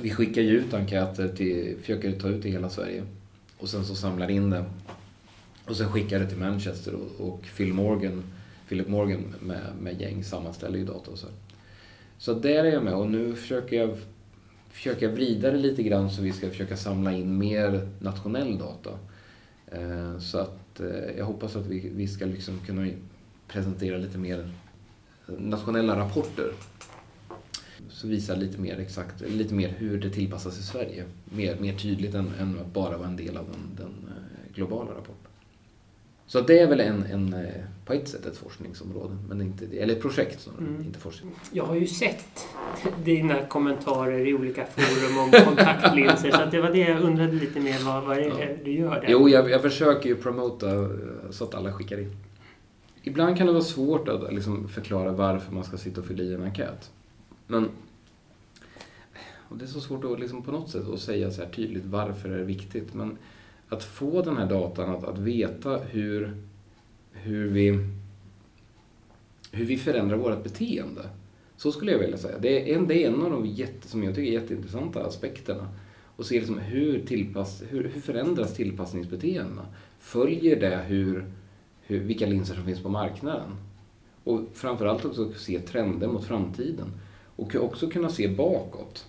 vi 0.00 0.10
skickar 0.10 0.42
ut 0.42 0.74
enkäter 0.74 1.28
till, 1.28 1.76
försöker 1.80 2.12
ta 2.12 2.28
ut 2.28 2.44
i 2.46 2.50
hela 2.50 2.70
Sverige. 2.70 3.02
Och 3.58 3.68
sen 3.68 3.84
så 3.84 3.94
samlar 3.94 4.30
in 4.30 4.50
det. 4.50 4.64
Och 5.64 5.76
sen 5.76 5.92
skickar 5.92 6.18
det 6.18 6.26
till 6.26 6.38
Manchester 6.38 6.92
och, 6.94 7.28
och 7.28 7.40
Phil 7.56 7.72
Morgan, 7.72 8.22
Philip 8.68 8.88
Morgan 8.88 9.34
med, 9.40 9.60
med 9.80 10.00
gäng 10.00 10.24
sammanställer 10.24 10.78
ju 10.78 10.84
data 10.84 11.10
och 11.10 11.18
så. 11.18 11.26
Så 12.18 12.34
där 12.34 12.64
är 12.64 12.72
jag 12.72 12.84
med 12.84 12.94
och 12.94 13.10
nu 13.10 13.34
försöker 13.34 13.76
jag, 13.76 13.96
försöker 14.70 15.06
jag 15.06 15.12
vrida 15.12 15.50
det 15.50 15.58
lite 15.58 15.82
grann 15.82 16.10
så 16.10 16.22
vi 16.22 16.32
ska 16.32 16.48
försöka 16.50 16.76
samla 16.76 17.12
in 17.12 17.38
mer 17.38 17.88
nationell 18.00 18.58
data. 18.58 18.90
Eh, 19.74 20.18
så 20.18 20.38
att 20.38 20.80
eh, 20.80 21.16
jag 21.18 21.24
hoppas 21.24 21.56
att 21.56 21.66
vi, 21.66 21.90
vi 21.94 22.08
ska 22.08 22.26
liksom 22.26 22.58
kunna 22.66 22.88
presentera 23.48 23.96
lite 23.96 24.18
mer 24.18 24.50
eh, 25.28 25.34
nationella 25.38 25.98
rapporter. 25.98 26.52
Så 27.88 28.08
visar 28.08 28.36
lite 28.36 28.60
mer 28.60 28.78
exakt, 28.78 29.20
lite 29.20 29.54
mer 29.54 29.68
hur 29.68 30.00
det 30.00 30.10
tillpassas 30.10 30.58
i 30.58 30.62
Sverige. 30.62 31.04
Mer, 31.24 31.56
mer 31.60 31.78
tydligt 31.78 32.14
än, 32.14 32.30
än 32.40 32.58
att 32.58 32.72
bara 32.72 32.96
vara 32.96 33.08
en 33.08 33.16
del 33.16 33.36
av 33.36 33.44
den, 33.44 33.86
den 33.86 34.10
globala 34.54 34.90
rapporten. 34.90 35.23
Så 36.26 36.40
det 36.40 36.58
är 36.58 36.66
väl 36.66 36.80
en, 36.80 37.02
en, 37.02 37.34
eh, 37.34 37.50
på 37.84 37.92
ett 37.92 38.08
sätt 38.08 38.26
ett 38.26 38.36
forskningsområde, 38.36 39.16
men 39.28 39.40
inte, 39.40 39.64
eller 39.78 39.94
ett 39.94 40.02
projekt 40.02 40.40
snarare, 40.40 40.60
mm. 40.60 40.80
inte 40.80 40.98
forskning. 40.98 41.32
Jag 41.52 41.64
har 41.64 41.74
ju 41.74 41.86
sett 41.86 42.46
dina 43.04 43.46
kommentarer 43.46 44.26
i 44.26 44.34
olika 44.34 44.66
forum 44.66 45.18
om 45.18 45.30
kontaktlinser, 45.44 46.30
så 46.30 46.44
det 46.50 46.60
var 46.60 46.70
det 46.70 46.78
jag 46.78 47.02
undrade 47.02 47.32
lite 47.32 47.60
mer 47.60 47.78
vad, 47.84 48.04
vad 48.04 48.16
det 48.16 48.24
är 48.24 48.48
ja. 48.48 48.56
du 48.64 48.72
gör 48.72 49.00
där. 49.00 49.06
Jo, 49.08 49.28
jag, 49.28 49.50
jag 49.50 49.62
försöker 49.62 50.08
ju 50.08 50.16
promota 50.16 50.74
eh, 50.74 50.88
så 51.30 51.44
att 51.44 51.54
alla 51.54 51.72
skickar 51.72 52.00
in. 52.00 52.16
Ibland 53.02 53.36
kan 53.36 53.46
det 53.46 53.52
vara 53.52 53.62
svårt 53.62 54.08
att 54.08 54.34
liksom 54.34 54.68
förklara 54.68 55.12
varför 55.12 55.52
man 55.52 55.64
ska 55.64 55.76
sitta 55.76 56.00
och 56.00 56.06
fylla 56.06 56.22
i 56.22 56.34
en 56.34 56.42
enkät. 56.42 56.90
Men 57.46 57.68
det 59.48 59.64
är 59.64 59.68
så 59.68 59.80
svårt 59.80 60.04
att 60.04 60.20
liksom 60.20 60.42
på 60.42 60.52
något 60.52 60.70
sätt 60.70 60.88
att 60.88 61.00
säga 61.00 61.30
så 61.30 61.42
här 61.42 61.48
tydligt 61.48 61.84
varför 61.84 62.28
är 62.28 62.38
det 62.38 62.44
viktigt. 62.44 62.94
Men 62.94 63.18
att 63.74 63.84
få 63.84 64.22
den 64.22 64.36
här 64.36 64.46
datan, 64.46 64.90
att, 64.90 65.04
att 65.04 65.18
veta 65.18 65.78
hur, 65.78 66.36
hur, 67.12 67.48
vi, 67.48 67.88
hur 69.52 69.64
vi 69.64 69.76
förändrar 69.76 70.16
vårt 70.16 70.42
beteende. 70.42 71.02
Så 71.56 71.72
skulle 71.72 71.92
jag 71.92 71.98
vilja 71.98 72.18
säga. 72.18 72.38
Det 72.38 72.72
är 72.72 72.76
en, 72.76 72.86
det 72.86 73.04
är 73.04 73.08
en 73.08 73.22
av 73.22 73.30
de 73.30 73.46
jätte, 73.46 73.88
som 73.88 74.04
jag 74.04 74.14
tycker 74.14 74.30
är 74.30 74.40
jätteintressanta 74.40 75.06
aspekterna. 75.06 75.68
Och 76.16 76.26
se 76.26 76.38
liksom 76.38 76.58
hur, 76.58 77.06
tillpass, 77.06 77.62
hur, 77.68 77.90
hur 77.94 78.00
förändras 78.00 78.54
tillpassningsbeteendena? 78.54 79.66
Följer 79.98 80.60
det 80.60 80.76
hur, 80.86 81.32
hur, 81.82 82.00
vilka 82.00 82.26
linser 82.26 82.54
som 82.54 82.64
finns 82.64 82.82
på 82.82 82.88
marknaden? 82.88 83.50
Och 84.24 84.40
framförallt 84.54 85.04
också 85.04 85.32
se 85.32 85.60
trender 85.60 86.08
mot 86.08 86.24
framtiden. 86.24 86.92
Och 87.36 87.54
också 87.54 87.90
kunna 87.90 88.08
se 88.08 88.28
bakåt. 88.28 89.06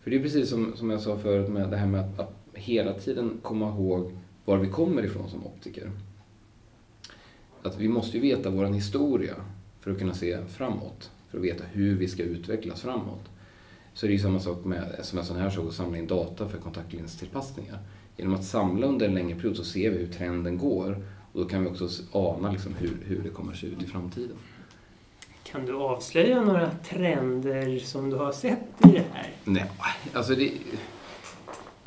För 0.00 0.10
det 0.10 0.16
är 0.16 0.22
precis 0.22 0.50
som, 0.50 0.76
som 0.76 0.90
jag 0.90 1.00
sa 1.00 1.18
förut 1.18 1.48
med 1.48 1.70
det 1.70 1.76
här 1.76 1.86
med 1.86 2.00
att, 2.00 2.20
att 2.20 2.43
hela 2.54 2.92
tiden 2.92 3.38
komma 3.42 3.68
ihåg 3.68 4.12
var 4.44 4.58
vi 4.58 4.68
kommer 4.68 5.04
ifrån 5.04 5.30
som 5.30 5.46
optiker. 5.46 5.90
Att 7.62 7.78
vi 7.78 7.88
måste 7.88 8.16
ju 8.16 8.22
veta 8.22 8.50
vår 8.50 8.66
historia 8.66 9.34
för 9.80 9.90
att 9.90 9.98
kunna 9.98 10.14
se 10.14 10.46
framåt. 10.46 11.10
För 11.30 11.38
att 11.38 11.44
veta 11.44 11.64
hur 11.72 11.96
vi 11.96 12.08
ska 12.08 12.22
utvecklas 12.22 12.82
framåt. 12.82 13.28
Så 13.94 14.06
det 14.06 14.10
är 14.12 14.14
ju 14.14 14.18
samma 14.22 14.40
sak 14.40 14.64
med, 14.64 14.98
som 15.02 15.18
en 15.18 15.24
sån 15.24 15.36
här 15.36 15.50
sak, 15.50 15.68
att 15.68 15.74
samla 15.74 15.98
in 15.98 16.06
data 16.06 16.48
för 16.48 16.58
kontaktlinstillpassningar. 16.58 17.78
Genom 18.16 18.34
att 18.34 18.44
samla 18.44 18.86
under 18.86 19.08
en 19.08 19.14
längre 19.14 19.36
period 19.36 19.56
så 19.56 19.64
ser 19.64 19.90
vi 19.90 19.98
hur 19.98 20.12
trenden 20.12 20.58
går 20.58 21.04
och 21.32 21.40
då 21.40 21.46
kan 21.46 21.62
vi 21.62 21.70
också 21.70 21.88
ana 22.12 22.52
liksom 22.52 22.74
hur, 22.74 22.96
hur 23.04 23.22
det 23.22 23.28
kommer 23.28 23.52
att 23.52 23.58
se 23.58 23.66
ut 23.66 23.82
i 23.82 23.86
framtiden. 23.86 24.36
Kan 25.42 25.66
du 25.66 25.74
avslöja 25.74 26.44
några 26.44 26.70
trender 26.70 27.78
som 27.78 28.10
du 28.10 28.16
har 28.16 28.32
sett 28.32 28.58
i 28.84 28.88
det 28.88 29.04
här? 29.12 29.30
Nej, 29.44 29.70
alltså 30.12 30.34
det... 30.34 30.52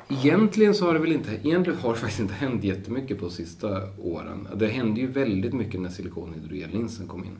Egentligen 0.09 0.75
så 0.75 0.85
har 0.85 0.93
det 0.93 0.99
väl 0.99 1.11
inte, 1.11 1.31
egentligen 1.43 1.79
har 1.79 1.93
det 1.93 1.99
faktiskt 1.99 2.19
inte 2.19 2.33
hänt 2.33 2.63
jättemycket 2.63 3.19
på 3.19 3.25
de 3.25 3.31
sista 3.31 3.81
åren. 4.03 4.47
Det 4.55 4.67
hände 4.67 4.99
ju 4.99 5.07
väldigt 5.07 5.53
mycket 5.53 5.81
när 5.81 5.89
silikonhydrogenlinsen 5.89 7.07
kom 7.07 7.23
in. 7.23 7.37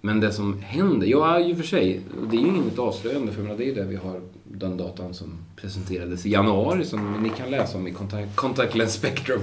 Men 0.00 0.20
det 0.20 0.32
som 0.32 0.58
händer, 0.58 1.06
ja 1.06 1.40
i 1.40 1.52
och 1.52 1.56
för 1.56 1.64
sig, 1.64 2.00
det 2.30 2.36
är 2.36 2.40
ju 2.40 2.46
inget 2.46 2.78
avslöjande 2.78 3.32
för 3.32 3.42
det 3.42 3.70
är 3.70 3.74
det 3.74 3.84
vi 3.84 3.96
har, 3.96 4.20
den 4.44 4.76
datan 4.76 5.14
som 5.14 5.38
presenterades 5.56 6.26
i 6.26 6.30
januari 6.30 6.84
som 6.84 7.22
ni 7.22 7.28
kan 7.28 7.50
läsa 7.50 7.78
om 7.78 7.86
i 7.86 7.92
Contact, 7.92 8.36
Contact 8.36 8.74
Lens 8.74 8.94
Spectrum. 8.94 9.40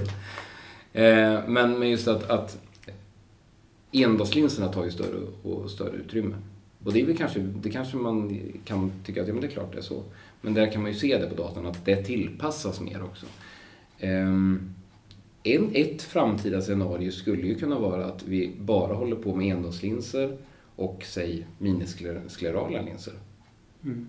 Eh, 0.92 1.38
men, 1.46 1.90
just 1.90 2.08
att, 2.08 2.30
att 2.30 2.58
endagslinserna 3.92 4.68
tar 4.68 4.84
ju 4.84 4.90
större 4.90 5.18
och 5.42 5.70
större 5.70 5.96
utrymme. 5.96 6.34
Och 6.84 6.92
det 6.92 7.00
är 7.00 7.06
väl 7.06 7.16
kanske, 7.16 7.40
det 7.40 7.70
kanske 7.70 7.96
man 7.96 8.40
kan 8.64 8.92
tycka 9.06 9.22
att 9.22 9.28
ja, 9.28 9.34
men 9.34 9.40
det 9.42 9.48
är 9.48 9.52
klart 9.52 9.72
det 9.72 9.78
är 9.78 9.82
så. 9.82 10.02
Men 10.40 10.54
där 10.54 10.72
kan 10.72 10.82
man 10.82 10.90
ju 10.90 10.98
se 10.98 11.18
det 11.18 11.26
på 11.26 11.34
datan 11.34 11.66
att 11.66 11.84
det 11.84 11.96
tillpassas 11.96 12.80
mer 12.80 13.02
också. 13.02 13.26
Um, 14.02 14.74
en, 15.42 15.70
ett 15.74 16.02
framtida 16.02 16.60
scenario 16.60 17.10
skulle 17.10 17.46
ju 17.46 17.54
kunna 17.54 17.78
vara 17.78 18.06
att 18.06 18.22
vi 18.22 18.52
bara 18.60 18.94
håller 18.94 19.16
på 19.16 19.34
med 19.34 19.46
endagslinser 19.46 20.38
och 20.76 21.04
säg 21.04 21.46
minisklerala 21.58 22.82
linser. 22.82 23.14
Mm. 23.84 24.06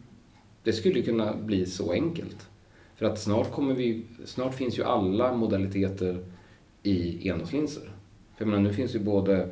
Det 0.63 0.73
skulle 0.73 1.01
kunna 1.01 1.35
bli 1.35 1.65
så 1.65 1.91
enkelt. 1.91 2.47
För 2.95 3.05
att 3.05 3.19
snart, 3.19 3.51
kommer 3.51 3.73
vi, 3.73 4.05
snart 4.25 4.55
finns 4.55 4.79
ju 4.79 4.83
alla 4.83 5.33
modaliteter 5.33 6.25
i 6.83 7.29
endagslinser. 7.29 7.83
För 8.35 8.45
jag 8.45 8.47
menar, 8.47 8.63
nu 8.63 8.73
finns 8.73 8.95
ju 8.95 8.99
både 8.99 9.49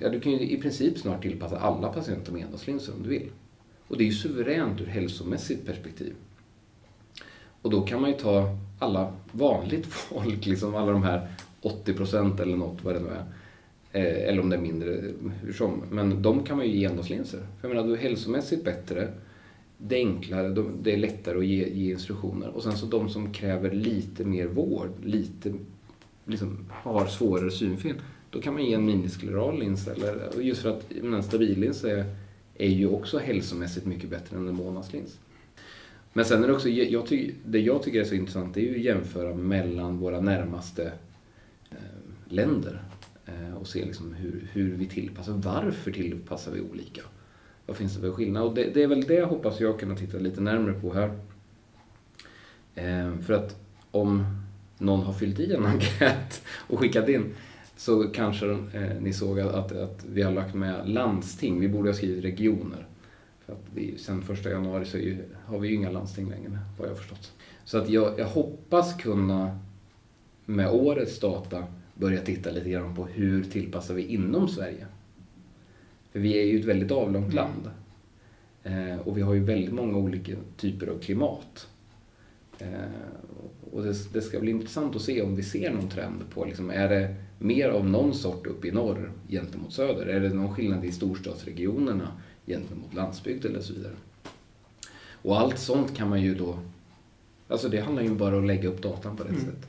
ja, 0.00 0.08
du 0.08 0.20
kan 0.20 0.32
ju 0.32 0.40
i 0.40 0.60
princip 0.60 0.98
snart 0.98 1.22
tillpassa 1.22 1.58
alla 1.58 1.88
patienter 1.88 2.32
med 2.32 2.42
endagslinser 2.42 2.92
om 2.92 3.02
du 3.02 3.08
vill. 3.08 3.30
Och 3.92 3.98
det 3.98 4.04
är 4.04 4.06
ju 4.06 4.12
suveränt 4.12 4.80
ur 4.80 4.86
hälsomässigt 4.86 5.66
perspektiv. 5.66 6.14
Och 7.62 7.70
då 7.70 7.80
kan 7.80 8.00
man 8.00 8.10
ju 8.10 8.16
ta 8.16 8.58
alla 8.78 9.12
vanligt 9.32 9.86
folk, 9.90 10.46
liksom 10.46 10.74
alla 10.74 10.92
de 10.92 11.02
här 11.02 11.28
80 11.60 11.94
procent 11.94 12.40
eller 12.40 12.56
något, 12.56 12.84
vad 12.84 12.94
det 12.94 13.00
nu 13.00 13.08
är. 13.08 13.24
Eh, 13.92 14.28
eller 14.28 14.42
om 14.42 14.50
det 14.50 14.56
är 14.56 14.60
mindre, 14.60 15.00
hur 15.42 15.52
som. 15.52 15.82
Men 15.90 16.22
de 16.22 16.44
kan 16.44 16.56
man 16.56 16.66
ju 16.66 16.76
ge 16.76 16.84
endagslinser. 16.84 17.38
För 17.38 17.68
jag 17.68 17.74
menar, 17.74 17.88
du 17.88 17.94
är 17.94 17.98
hälsomässigt 17.98 18.64
bättre, 18.64 19.08
det 19.78 19.96
är 19.96 20.06
enklare, 20.06 20.64
det 20.82 20.92
är 20.92 20.96
lättare 20.96 21.38
att 21.38 21.46
ge, 21.46 21.68
ge 21.68 21.92
instruktioner. 21.92 22.48
Och 22.48 22.62
sen 22.62 22.72
så 22.72 22.86
de 22.86 23.08
som 23.08 23.32
kräver 23.32 23.70
lite 23.70 24.24
mer 24.24 24.46
vård, 24.46 24.90
lite, 25.04 25.52
liksom 26.24 26.66
har 26.70 27.06
svårare 27.06 27.50
synfel, 27.50 27.94
då 28.30 28.40
kan 28.40 28.54
man 28.54 28.64
ge 28.64 28.74
en 28.74 28.86
miniskleral 28.86 29.58
lins. 29.58 29.88
Eller, 29.88 30.40
just 30.40 30.62
för 30.62 30.70
att 30.70 30.92
en 31.02 31.22
stabil 31.22 31.60
lins 31.60 31.84
är, 31.84 32.04
är 32.58 32.68
ju 32.68 32.88
också 32.88 33.18
hälsomässigt 33.18 33.86
mycket 33.86 34.10
bättre 34.10 34.36
än 34.36 34.48
en 34.48 34.54
månadslins. 34.54 35.18
Men 36.12 36.24
sen 36.24 36.44
är 36.44 36.48
det 36.48 36.54
också, 36.54 36.68
jag 36.68 37.06
ty, 37.06 37.32
det 37.44 37.60
jag 37.60 37.82
tycker 37.82 38.00
är 38.00 38.04
så 38.04 38.14
intressant 38.14 38.54
det 38.54 38.60
är 38.60 38.64
ju 38.64 38.76
att 38.76 38.84
jämföra 38.84 39.34
mellan 39.34 39.98
våra 39.98 40.20
närmaste 40.20 40.92
eh, 41.70 41.76
länder 42.24 42.82
eh, 43.26 43.56
och 43.56 43.66
se 43.66 43.84
liksom 43.84 44.12
hur, 44.12 44.48
hur 44.52 44.74
vi 44.74 44.86
tillpassar. 44.86 45.32
Varför 45.32 45.92
tillpassar 45.92 46.52
vi 46.52 46.60
olika? 46.60 47.02
Vad 47.66 47.76
finns 47.76 47.94
det 47.94 48.00
för 48.00 48.12
skillnad? 48.12 48.42
Och 48.42 48.54
det, 48.54 48.70
det 48.74 48.82
är 48.82 48.86
väl 48.86 49.02
det 49.02 49.14
jag 49.14 49.26
hoppas 49.26 49.60
jag 49.60 49.80
kunna 49.80 49.96
titta 49.96 50.18
lite 50.18 50.40
närmare 50.40 50.72
på 50.72 50.94
här. 50.94 51.18
Eh, 52.74 53.18
för 53.18 53.32
att 53.32 53.60
om 53.90 54.24
någon 54.78 55.02
har 55.02 55.12
fyllt 55.12 55.40
i 55.40 55.54
en 55.54 55.66
enkät 55.66 56.42
och 56.46 56.78
skickat 56.78 57.08
in 57.08 57.34
så 57.82 58.02
kanske 58.02 58.50
eh, 58.50 59.00
ni 59.00 59.12
såg 59.12 59.40
att, 59.40 59.72
att 59.72 60.04
vi 60.04 60.22
har 60.22 60.32
lagt 60.32 60.54
med 60.54 60.88
landsting. 60.88 61.60
Vi 61.60 61.68
borde 61.68 61.88
ha 61.88 61.94
skrivit 61.94 62.24
regioner. 62.24 62.86
För 63.46 63.52
att 63.52 63.64
vi, 63.74 63.98
sen 63.98 64.22
första 64.22 64.50
januari 64.50 64.84
så 64.84 64.98
ju, 64.98 65.18
har 65.46 65.58
vi 65.58 65.68
ju 65.68 65.74
inga 65.74 65.90
landsting 65.90 66.30
längre, 66.30 66.58
vad 66.78 66.88
jag 66.88 66.92
har 66.92 66.98
förstått. 66.98 67.32
Så 67.64 67.78
att 67.78 67.88
jag, 67.88 68.18
jag 68.18 68.26
hoppas 68.26 68.94
kunna 68.94 69.58
med 70.46 70.70
årets 70.70 71.20
data 71.20 71.64
börja 71.94 72.20
titta 72.20 72.50
lite 72.50 72.70
grann 72.70 72.94
på 72.94 73.06
hur 73.06 73.44
tillpassar 73.44 73.94
vi 73.94 74.02
inom 74.02 74.48
Sverige. 74.48 74.86
För 76.12 76.20
vi 76.20 76.40
är 76.40 76.44
ju 76.44 76.60
ett 76.60 76.66
väldigt 76.66 76.90
avlångt 76.90 77.32
mm. 77.32 77.36
land. 77.36 77.70
Eh, 78.62 78.98
och 78.98 79.16
vi 79.16 79.22
har 79.22 79.34
ju 79.34 79.44
väldigt 79.44 79.74
många 79.74 79.98
olika 79.98 80.32
typer 80.56 80.86
av 80.86 80.98
klimat. 80.98 81.68
Eh, 82.58 82.68
och 83.72 83.82
det, 83.82 84.12
det, 84.12 84.22
ska 84.22 84.40
bli 84.40 84.50
intressant 84.50 84.96
att 84.96 85.02
se 85.02 85.22
om 85.22 85.36
vi 85.36 85.42
ser 85.42 85.72
någon 85.72 85.88
trend 85.88 86.30
på, 86.30 86.44
liksom, 86.44 86.70
är 86.70 86.88
det 86.88 87.14
mer 87.42 87.68
av 87.68 87.86
någon 87.86 88.14
sort 88.14 88.46
uppe 88.46 88.68
i 88.68 88.70
norr 88.70 89.12
gentemot 89.28 89.72
söder? 89.72 90.06
Är 90.06 90.20
det 90.20 90.28
någon 90.28 90.54
skillnad 90.54 90.84
i 90.84 90.92
storstadsregionerna 90.92 92.08
gentemot 92.46 92.94
landsbygd 92.94 93.44
eller 93.44 93.60
så 93.60 93.72
vidare? 93.72 93.94
Och 95.22 95.40
allt 95.40 95.58
sånt 95.58 95.96
kan 95.96 96.08
man 96.08 96.22
ju 96.22 96.34
då... 96.34 96.58
Alltså 97.48 97.68
det 97.68 97.80
handlar 97.80 98.02
ju 98.02 98.14
bara 98.14 98.36
om 98.36 98.42
att 98.42 98.46
lägga 98.46 98.68
upp 98.68 98.82
datan 98.82 99.16
på 99.16 99.22
rätt 99.22 99.30
mm. 99.30 99.44
sätt. 99.44 99.66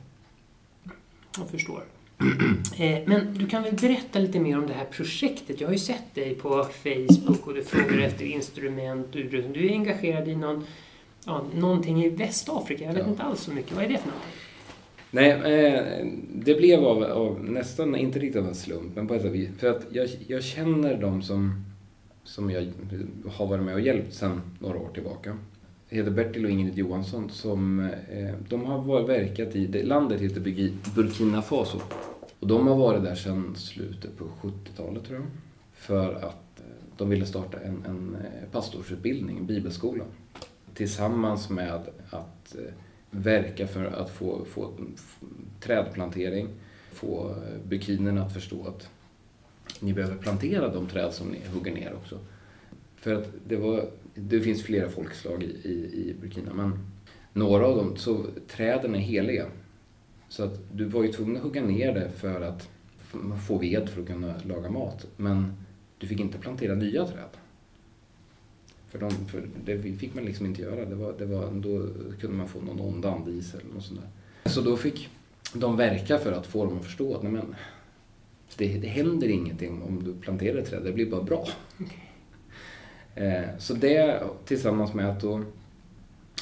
Jag 1.38 1.48
förstår. 1.48 1.84
Eh, 2.76 3.02
men 3.06 3.34
du 3.34 3.46
kan 3.46 3.62
väl 3.62 3.74
berätta 3.74 4.18
lite 4.18 4.40
mer 4.40 4.58
om 4.58 4.66
det 4.66 4.72
här 4.72 4.84
projektet? 4.84 5.60
Jag 5.60 5.68
har 5.68 5.72
ju 5.72 5.78
sett 5.78 6.14
dig 6.14 6.34
på 6.34 6.66
Facebook 6.82 7.46
och 7.46 7.54
du 7.54 7.64
frågar 7.64 7.98
efter 8.06 8.24
instrument. 8.24 9.06
Du, 9.12 9.28
du 9.28 9.66
är 9.66 9.72
engagerad 9.72 10.28
i 10.28 10.36
någon, 10.36 10.64
ja, 11.26 11.44
någonting 11.54 12.04
i 12.04 12.08
Västafrika. 12.08 12.84
Jag 12.84 12.92
vet 12.92 13.02
ja. 13.02 13.10
inte 13.10 13.22
alls 13.22 13.40
så 13.40 13.50
mycket. 13.50 13.72
Vad 13.72 13.84
är 13.84 13.88
det 13.88 13.98
för 13.98 14.08
någonting? 14.08 14.30
Nej, 15.14 15.30
eh, 15.30 16.06
det 16.34 16.54
blev 16.54 16.84
av, 16.84 17.02
av, 17.02 17.44
nästan, 17.44 17.96
inte 17.96 18.18
riktigt 18.18 18.42
av 18.42 18.48
en 18.48 18.54
slump, 18.54 18.96
men 18.96 19.08
på 19.08 19.14
ett 19.14 19.22
sätt. 19.22 19.58
För 19.58 19.70
att 19.70 19.86
jag, 19.90 20.08
jag 20.26 20.42
känner 20.42 20.96
de 20.96 21.22
som, 21.22 21.64
som 22.24 22.50
jag 22.50 22.72
har 23.30 23.46
varit 23.46 23.64
med 23.64 23.74
och 23.74 23.80
hjälpt 23.80 24.14
sedan 24.14 24.40
några 24.58 24.78
år 24.78 24.88
tillbaka. 24.94 25.36
Det 25.88 25.96
heter 25.96 26.10
Bertil 26.10 26.44
och 26.44 26.50
Ingrid 26.50 26.78
Johansson 26.78 27.30
som 27.30 27.80
eh, 28.10 28.34
de 28.48 28.64
har 28.64 29.06
verkat 29.06 29.56
i, 29.56 29.82
landet 29.82 30.20
heter 30.20 30.40
Burkina 30.94 31.42
Faso. 31.42 31.78
Och 32.40 32.46
de 32.46 32.66
har 32.66 32.76
varit 32.76 33.04
där 33.04 33.14
sedan 33.14 33.56
slutet 33.56 34.18
på 34.18 34.24
70-talet 34.24 35.04
tror 35.04 35.18
jag. 35.18 35.26
För 35.72 36.14
att 36.14 36.60
eh, 36.60 36.64
de 36.96 37.08
ville 37.08 37.26
starta 37.26 37.60
en, 37.60 37.84
en 37.86 38.16
eh, 38.20 38.50
pastorsutbildning, 38.52 39.38
en 39.38 39.46
bibelskola. 39.46 40.04
Tillsammans 40.74 41.50
med 41.50 41.74
att 42.10 42.56
eh, 42.56 42.72
verka 43.14 43.66
för 43.66 43.84
att 43.84 44.10
få, 44.10 44.44
få 44.44 44.72
trädplantering, 45.60 46.48
få 46.92 47.34
bukinerna 47.68 48.22
att 48.22 48.34
förstå 48.34 48.66
att 48.66 48.88
ni 49.80 49.92
behöver 49.92 50.16
plantera 50.16 50.68
de 50.68 50.86
träd 50.86 51.12
som 51.12 51.28
ni 51.28 51.40
hugger 51.54 51.74
ner 51.74 51.94
också. 51.94 52.18
För 52.96 53.14
att 53.14 53.28
det, 53.48 53.56
var, 53.56 53.90
det 54.14 54.40
finns 54.40 54.62
flera 54.62 54.88
folkslag 54.88 55.42
i, 55.42 55.46
i, 55.46 55.72
i 55.72 56.14
Burkina, 56.20 56.54
men 56.54 56.78
några 57.32 57.66
av 57.66 57.76
dem, 57.76 57.96
så 57.96 58.26
träden 58.48 58.94
är 58.94 58.98
heliga. 58.98 59.46
Så 60.28 60.44
att 60.44 60.60
du 60.72 60.84
var 60.84 61.02
ju 61.02 61.12
tvungen 61.12 61.36
att 61.36 61.42
hugga 61.42 61.62
ner 61.62 61.94
det 61.94 62.10
för 62.10 62.40
att 62.40 62.68
få 63.46 63.58
ved 63.58 63.88
för 63.88 64.00
att 64.02 64.06
kunna 64.06 64.34
laga 64.42 64.70
mat. 64.70 65.06
Men 65.16 65.52
du 65.98 66.06
fick 66.06 66.20
inte 66.20 66.38
plantera 66.38 66.74
nya 66.74 67.06
träd. 67.06 67.28
För, 68.94 69.00
de, 69.00 69.10
för 69.10 69.42
det 69.64 69.82
fick 69.82 70.14
man 70.14 70.24
liksom 70.24 70.46
inte 70.46 70.62
göra. 70.62 70.84
Det 70.84 70.94
var, 70.94 71.14
det 71.18 71.26
var, 71.26 71.50
då 71.50 71.86
kunde 72.20 72.36
man 72.36 72.48
få 72.48 72.60
någon 72.60 72.80
ond 72.80 73.06
andis 73.06 73.54
eller 73.54 73.74
något 73.74 73.84
sånt 73.84 74.00
där. 74.00 74.50
Så 74.50 74.60
då 74.60 74.76
fick 74.76 75.08
de 75.54 75.76
verka 75.76 76.18
för 76.18 76.32
att 76.32 76.46
få 76.46 76.64
dem 76.64 76.78
att 76.78 76.84
förstå 76.84 77.14
att 77.14 77.22
nej 77.22 77.32
men, 77.32 77.54
det, 78.56 78.78
det 78.78 78.88
händer 78.88 79.28
ingenting 79.28 79.82
om 79.82 80.04
du 80.04 80.14
planterar 80.14 80.58
ett 80.58 80.70
träd, 80.70 80.82
det 80.84 80.92
blir 80.92 81.10
bara 81.10 81.22
bra. 81.22 81.48
Eh, 83.16 83.58
så 83.58 83.74
det 83.74 84.22
tillsammans 84.44 84.94
med 84.94 85.10
att 85.10 85.20
då 85.20 85.42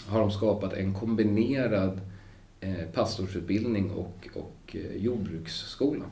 har 0.06 0.20
de 0.20 0.30
skapat 0.30 0.72
en 0.72 0.94
kombinerad 0.94 2.00
eh, 2.60 2.84
pastorsutbildning 2.92 3.90
och, 3.90 4.28
och 4.34 4.76
eh, 4.76 4.96
jordbruksskola. 4.96 6.04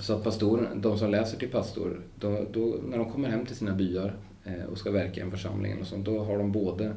Så 0.00 0.12
att 0.12 0.24
pastor, 0.24 0.68
de 0.76 0.98
som 0.98 1.10
läser 1.10 1.38
till 1.38 1.48
pastor, 1.48 2.00
då, 2.18 2.46
då, 2.52 2.74
när 2.88 2.98
de 2.98 3.12
kommer 3.12 3.28
hem 3.28 3.46
till 3.46 3.56
sina 3.56 3.74
byar 3.74 4.16
Eh, 4.44 4.64
och 4.64 4.78
ska 4.78 4.90
verka 4.90 5.20
i 5.20 5.24
en 5.24 5.30
församling 5.30 5.80
och 5.80 5.86
sånt, 5.86 6.04
då 6.04 6.24
har 6.24 6.38
de 6.38 6.52
både 6.52 6.94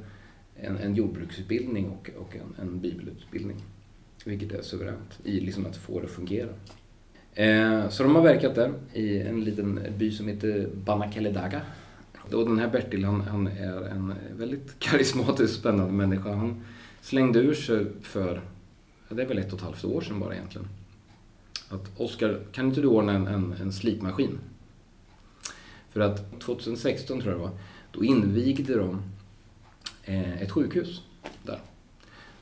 en, 0.56 0.78
en 0.78 0.96
jordbruksutbildning 0.96 1.90
och, 1.90 2.10
och 2.18 2.36
en, 2.36 2.68
en 2.68 2.80
bibelutbildning. 2.80 3.64
Vilket 4.26 4.52
är 4.52 4.62
suveränt 4.62 5.20
i 5.24 5.40
liksom 5.40 5.66
att 5.66 5.78
få 5.78 6.00
det 6.00 6.06
att 6.06 6.12
fungera. 6.12 6.50
Eh, 7.34 7.90
så 7.90 8.04
de 8.04 8.16
har 8.16 8.22
verkat 8.22 8.56
där 8.56 8.74
i 8.94 9.20
en 9.20 9.44
liten 9.44 9.80
by 9.98 10.12
som 10.12 10.28
heter 10.28 10.70
Banakeledaga. 10.86 11.62
Och 12.32 12.46
den 12.46 12.60
här 12.60 12.70
Bertil 12.70 13.06
han, 13.06 13.22
han 13.22 13.48
är 13.48 13.82
en 13.82 14.14
väldigt 14.38 14.76
karismatisk 14.80 15.54
spännande 15.54 15.94
människa. 15.94 16.34
Han 16.34 16.64
slängde 17.02 17.40
ur 17.40 17.54
sig 17.54 17.86
för, 18.02 18.42
det 19.10 19.22
är 19.22 19.28
väl 19.28 19.38
ett 19.38 19.54
och 19.54 19.60
ett 19.60 19.66
halvt 19.66 19.86
år 19.86 20.02
sedan 20.02 20.20
bara 20.20 20.36
egentligen. 20.36 20.68
Att 21.70 22.00
Oskar, 22.00 22.40
kan 22.52 22.66
inte 22.66 22.82
du 22.82 22.88
ordna 22.88 23.14
en, 23.14 23.28
en, 23.28 23.54
en 23.62 23.74
slipmaskin? 23.74 24.40
För 25.94 26.00
att 26.00 26.40
2016 26.40 27.22
tror 27.22 27.32
jag 27.32 27.42
det 27.42 27.44
var, 27.44 27.58
då 27.92 28.04
invigde 28.04 28.78
de 28.78 29.02
eh, 30.04 30.42
ett 30.42 30.52
sjukhus 30.52 31.02
där. 31.44 31.60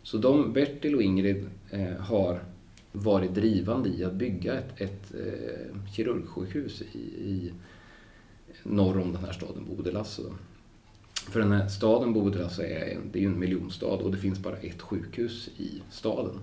Så 0.03 0.17
de, 0.17 0.53
Bertil 0.53 0.95
och 0.95 1.01
Ingrid, 1.01 1.49
eh, 1.69 1.97
har 1.99 2.43
varit 2.91 3.35
drivande 3.35 3.89
i 3.89 4.03
att 4.03 4.13
bygga 4.13 4.53
ett, 4.53 4.81
ett 4.81 5.13
eh, 5.13 5.91
kirurgsjukhus 5.93 6.81
i, 6.91 6.97
i 6.99 7.51
norr 8.63 9.01
om 9.01 9.13
den 9.13 9.25
här 9.25 9.33
staden 9.33 9.65
Bodelasse. 9.65 10.21
För 11.13 11.39
den 11.39 11.51
här 11.51 11.67
staden 11.67 12.13
Bodelasse 12.13 12.63
är, 12.67 12.99
det 13.11 13.23
är 13.23 13.25
en 13.25 13.39
miljonstad 13.39 13.85
och 13.87 14.11
det 14.11 14.17
finns 14.17 14.39
bara 14.39 14.57
ett 14.57 14.81
sjukhus 14.81 15.49
i 15.57 15.81
staden. 15.89 16.39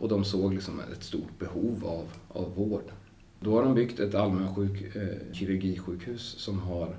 Och 0.00 0.08
de 0.08 0.24
såg 0.24 0.54
liksom 0.54 0.80
ett 0.92 1.02
stort 1.02 1.38
behov 1.38 1.84
av, 1.86 2.08
av 2.28 2.54
vård. 2.54 2.92
Då 3.44 3.56
har 3.56 3.62
de 3.62 3.74
byggt 3.74 4.00
ett 4.00 4.14
allmänsjuk 4.14 4.96
eh, 4.96 5.32
kirurgisjukhus 5.32 6.22
som 6.22 6.58
har, 6.58 6.96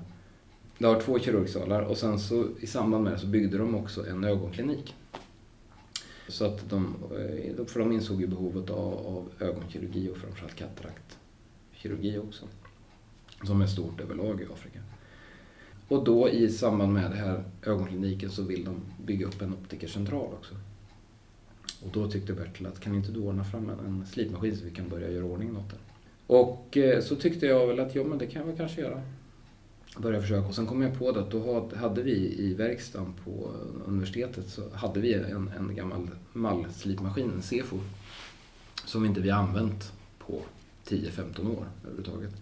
det 0.78 0.86
har 0.86 1.00
två 1.00 1.18
kirurgsalar 1.18 1.82
och 1.82 1.96
sen 1.96 2.18
så 2.18 2.48
i 2.60 2.66
samband 2.66 3.04
med 3.04 3.12
det 3.12 3.18
så 3.18 3.26
byggde 3.26 3.58
de 3.58 3.74
också 3.74 4.06
en 4.06 4.24
ögonklinik. 4.24 4.94
Så 6.28 6.44
att 6.44 6.70
de, 6.70 6.94
eh, 7.58 7.64
för 7.66 7.80
de 7.80 7.92
insåg 7.92 8.20
ju 8.20 8.26
behovet 8.26 8.70
av, 8.70 9.06
av 9.06 9.28
ögonkirurgi 9.40 10.10
och 10.10 10.16
framförallt 10.16 10.54
kataraktkirurgi 10.54 12.18
också. 12.18 12.44
Som 13.44 13.60
är 13.60 13.66
stort 13.66 14.00
överlag 14.00 14.40
i 14.40 14.44
Afrika. 14.44 14.80
Och 15.88 16.04
då 16.04 16.28
i 16.28 16.50
samband 16.50 16.92
med 16.92 17.10
det 17.10 17.16
här 17.16 17.44
ögonkliniken 17.62 18.30
så 18.30 18.42
vill 18.42 18.64
de 18.64 18.80
bygga 19.06 19.26
upp 19.26 19.42
en 19.42 19.52
optikercentral 19.52 20.34
också. 20.34 20.54
Och 21.84 21.90
då 21.92 22.10
tyckte 22.10 22.32
Bertil 22.32 22.66
att 22.66 22.80
kan 22.80 22.94
inte 22.94 23.12
du 23.12 23.20
ordna 23.20 23.44
fram 23.44 23.70
en, 23.70 23.78
en 23.78 24.06
slipmaskin 24.06 24.56
så 24.56 24.64
vi 24.64 24.70
kan 24.70 24.88
börja 24.88 25.10
göra 25.10 25.24
ordning 25.24 25.52
något 25.52 25.70
där. 25.70 25.78
Och 26.26 26.76
eh, 26.76 27.02
så 27.02 27.16
tyckte 27.16 27.46
jag 27.46 27.66
väl 27.66 27.80
att 27.80 27.94
ja 27.94 28.04
men 28.04 28.18
det 28.18 28.26
kan 28.26 28.40
jag 28.40 28.46
väl 28.46 28.56
kanske 28.56 28.80
göra 28.80 29.02
började 29.96 30.22
försöka 30.22 30.48
och 30.48 30.54
sen 30.54 30.66
kom 30.66 30.82
jag 30.82 30.98
på 30.98 31.12
det 31.12 31.20
att 31.20 31.30
då 31.30 31.70
hade 31.76 32.02
vi 32.02 32.36
i 32.38 32.54
verkstaden 32.54 33.12
på 33.24 33.50
universitetet 33.86 34.48
så 34.48 34.62
hade 34.74 35.00
vi 35.00 35.14
en, 35.14 35.50
en 35.58 35.74
gammal 35.76 36.10
mallslipmaskin, 36.32 37.30
en 37.30 37.42
Sefo, 37.42 37.78
som 38.84 39.04
inte 39.04 39.20
vi 39.20 39.30
använt 39.30 39.92
på 40.18 40.40
10-15 40.86 41.56
år 41.56 41.66
överhuvudtaget. 41.82 42.32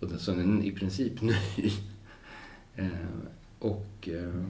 Och 0.00 0.08
den, 0.08 0.18
så 0.18 0.30
den 0.30 0.62
är 0.62 0.66
i 0.66 0.72
princip 0.72 1.20
ny. 1.22 1.34
eh, 2.74 2.88
och 3.58 4.08
eh, 4.08 4.44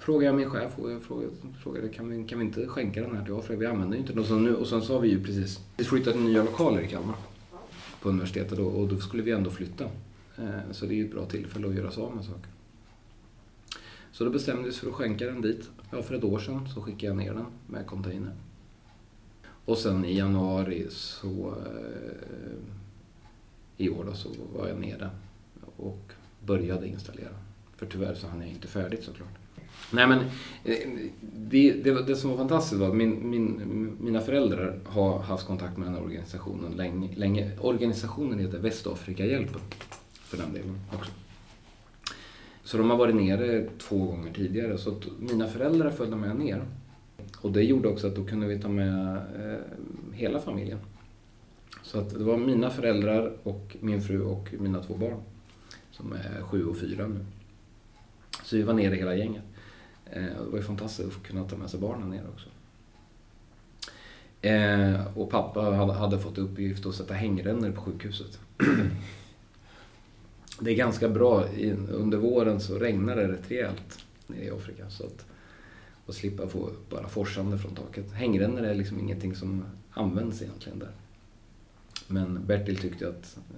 frågade 0.00 0.26
jag 0.26 0.34
min 0.34 0.50
chef 0.50 0.78
och 0.78 0.92
jag 0.92 1.02
frågade, 1.02 1.32
frågade 1.62 1.88
kan, 1.88 2.08
vi, 2.08 2.28
kan 2.28 2.38
vi 2.38 2.44
inte 2.44 2.66
skänka 2.66 3.00
den 3.00 3.16
här 3.16 3.24
till 3.24 3.34
Afrika? 3.34 3.60
Vi 3.60 3.66
använder 3.66 3.96
ju 3.96 4.00
inte 4.00 4.12
den. 4.12 4.22
Och, 4.22 4.26
så 4.26 4.34
nu, 4.34 4.54
och 4.54 4.66
sen 4.66 4.82
så 4.82 4.92
har 4.92 5.00
vi 5.00 5.08
ju 5.08 5.24
precis 5.24 5.60
flyttat 5.78 6.12
till 6.12 6.22
nya 6.22 6.44
lokaler 6.44 6.80
i 6.80 6.88
Kalmar 6.88 7.16
på 8.04 8.10
universitetet 8.10 8.58
och, 8.58 8.80
och 8.80 8.88
då 8.88 8.98
skulle 8.98 9.22
vi 9.22 9.30
ändå 9.30 9.50
flytta. 9.50 9.84
Eh, 10.36 10.72
så 10.72 10.86
det 10.86 10.94
är 10.94 10.96
ju 10.96 11.04
ett 11.04 11.12
bra 11.12 11.26
tillfälle 11.26 11.68
att 11.68 11.74
göra 11.74 11.90
sig 11.90 12.02
av 12.02 12.16
med 12.16 12.24
saker. 12.24 12.50
Så 14.12 14.24
då 14.24 14.30
bestämde 14.30 14.62
vi 14.62 14.70
oss 14.70 14.78
för 14.78 14.88
att 14.88 14.94
skänka 14.94 15.26
den 15.26 15.40
dit. 15.40 15.70
Ja, 15.90 16.02
för 16.02 16.14
ett 16.14 16.24
år 16.24 16.38
sedan 16.38 16.68
så 16.74 16.82
skickade 16.82 17.06
jag 17.06 17.16
ner 17.16 17.34
den 17.34 17.46
med 17.66 17.86
container. 17.86 18.32
Och 19.64 19.78
sen 19.78 20.04
i 20.04 20.16
januari 20.16 20.86
så 20.90 21.54
eh, 21.66 22.56
i 23.76 23.88
år 23.88 24.04
då 24.04 24.14
så 24.14 24.28
var 24.54 24.68
jag 24.68 24.80
nere 24.80 25.10
och 25.76 26.12
började 26.46 26.88
installera. 26.88 27.34
För 27.76 27.86
tyvärr 27.86 28.14
så 28.14 28.26
hann 28.26 28.40
jag 28.40 28.50
inte 28.50 28.68
färdigt 28.68 29.04
såklart. 29.04 29.38
Nej 29.90 30.06
men 30.06 30.18
eh, 30.64 30.88
det, 31.20 31.72
det, 31.72 32.06
det 32.06 32.16
som 32.16 32.30
var 32.30 32.36
fantastiskt 32.36 32.80
var 32.80 32.88
att 32.88 32.94
min, 32.94 33.30
min, 33.30 33.96
mina 34.00 34.20
föräldrar 34.20 34.78
har 34.86 35.18
haft 35.18 35.46
kontakt 35.46 35.76
med 35.76 35.86
den 35.86 35.94
här 35.94 36.02
organisationen 36.02 36.72
länge. 36.72 37.08
länge. 37.16 37.50
Organisationen 37.60 38.38
heter 38.38 38.58
Västafrikahjälpen 38.58 39.60
för 40.14 40.36
den 40.36 40.52
delen 40.52 40.80
också. 40.92 41.12
Så 42.64 42.78
de 42.78 42.90
har 42.90 42.96
varit 42.96 43.14
nere 43.14 43.66
två 43.78 43.98
gånger 43.98 44.32
tidigare 44.32 44.78
så 44.78 44.90
att 44.90 45.04
mina 45.18 45.46
föräldrar 45.46 45.90
följde 45.90 46.16
med 46.16 46.36
ner. 46.36 46.64
Och 47.40 47.52
det 47.52 47.62
gjorde 47.62 47.88
också 47.88 48.06
att 48.06 48.16
då 48.16 48.24
kunde 48.24 48.46
vi 48.46 48.60
ta 48.60 48.68
med 48.68 49.16
eh, 49.16 49.58
hela 50.12 50.40
familjen. 50.40 50.78
Så 51.82 51.98
att 51.98 52.10
det 52.10 52.24
var 52.24 52.36
mina 52.36 52.70
föräldrar 52.70 53.32
och 53.42 53.76
min 53.80 54.02
fru 54.02 54.22
och 54.22 54.54
mina 54.58 54.82
två 54.82 54.94
barn. 54.94 55.22
Som 55.90 56.12
är 56.12 56.42
sju 56.42 56.64
och 56.64 56.76
fyra 56.78 57.06
nu. 57.06 57.24
Så 58.44 58.56
vi 58.56 58.62
var 58.62 58.74
nere 58.74 58.94
hela 58.94 59.14
gänget. 59.14 59.42
Eh, 60.10 60.22
det 60.22 60.50
var 60.50 60.58
ju 60.58 60.64
fantastiskt 60.64 61.08
att 61.08 61.22
kunna 61.22 61.44
ta 61.44 61.56
med 61.56 61.70
sig 61.70 61.80
barnen 61.80 62.10
ner 62.10 62.22
också. 62.34 62.48
Eh, 64.44 65.18
och 65.18 65.30
pappa 65.30 65.60
hade, 65.92 66.18
fått 66.18 66.38
uppgift 66.38 66.86
att 66.86 66.94
sätta 66.94 67.14
hängrännor 67.14 67.72
på 67.72 67.80
sjukhuset. 67.80 68.38
det 70.60 70.70
är 70.70 70.74
ganska 70.74 71.08
bra. 71.08 71.44
Under 71.90 72.18
våren 72.18 72.60
så 72.60 72.78
regnar 72.78 73.16
det 73.16 73.28
rätt 73.28 73.50
rejält 73.50 74.04
nere 74.26 74.44
i 74.44 74.50
Afrika. 74.50 74.90
Så 74.90 75.04
att, 75.04 75.26
och 76.06 76.14
slippa 76.14 76.48
få 76.48 76.70
bara 76.90 77.08
forsande 77.08 77.58
från 77.58 77.74
taket. 77.74 78.12
Hängrännor 78.12 78.62
är 78.62 78.74
liksom 78.74 79.00
ingenting 79.00 79.34
som 79.34 79.64
används 79.90 80.42
egentligen 80.42 80.78
där. 80.78 80.92
Men 82.08 82.46
Bertil 82.46 82.76
tyckte 82.76 83.08
att 83.08 83.36
eh, 83.36 83.56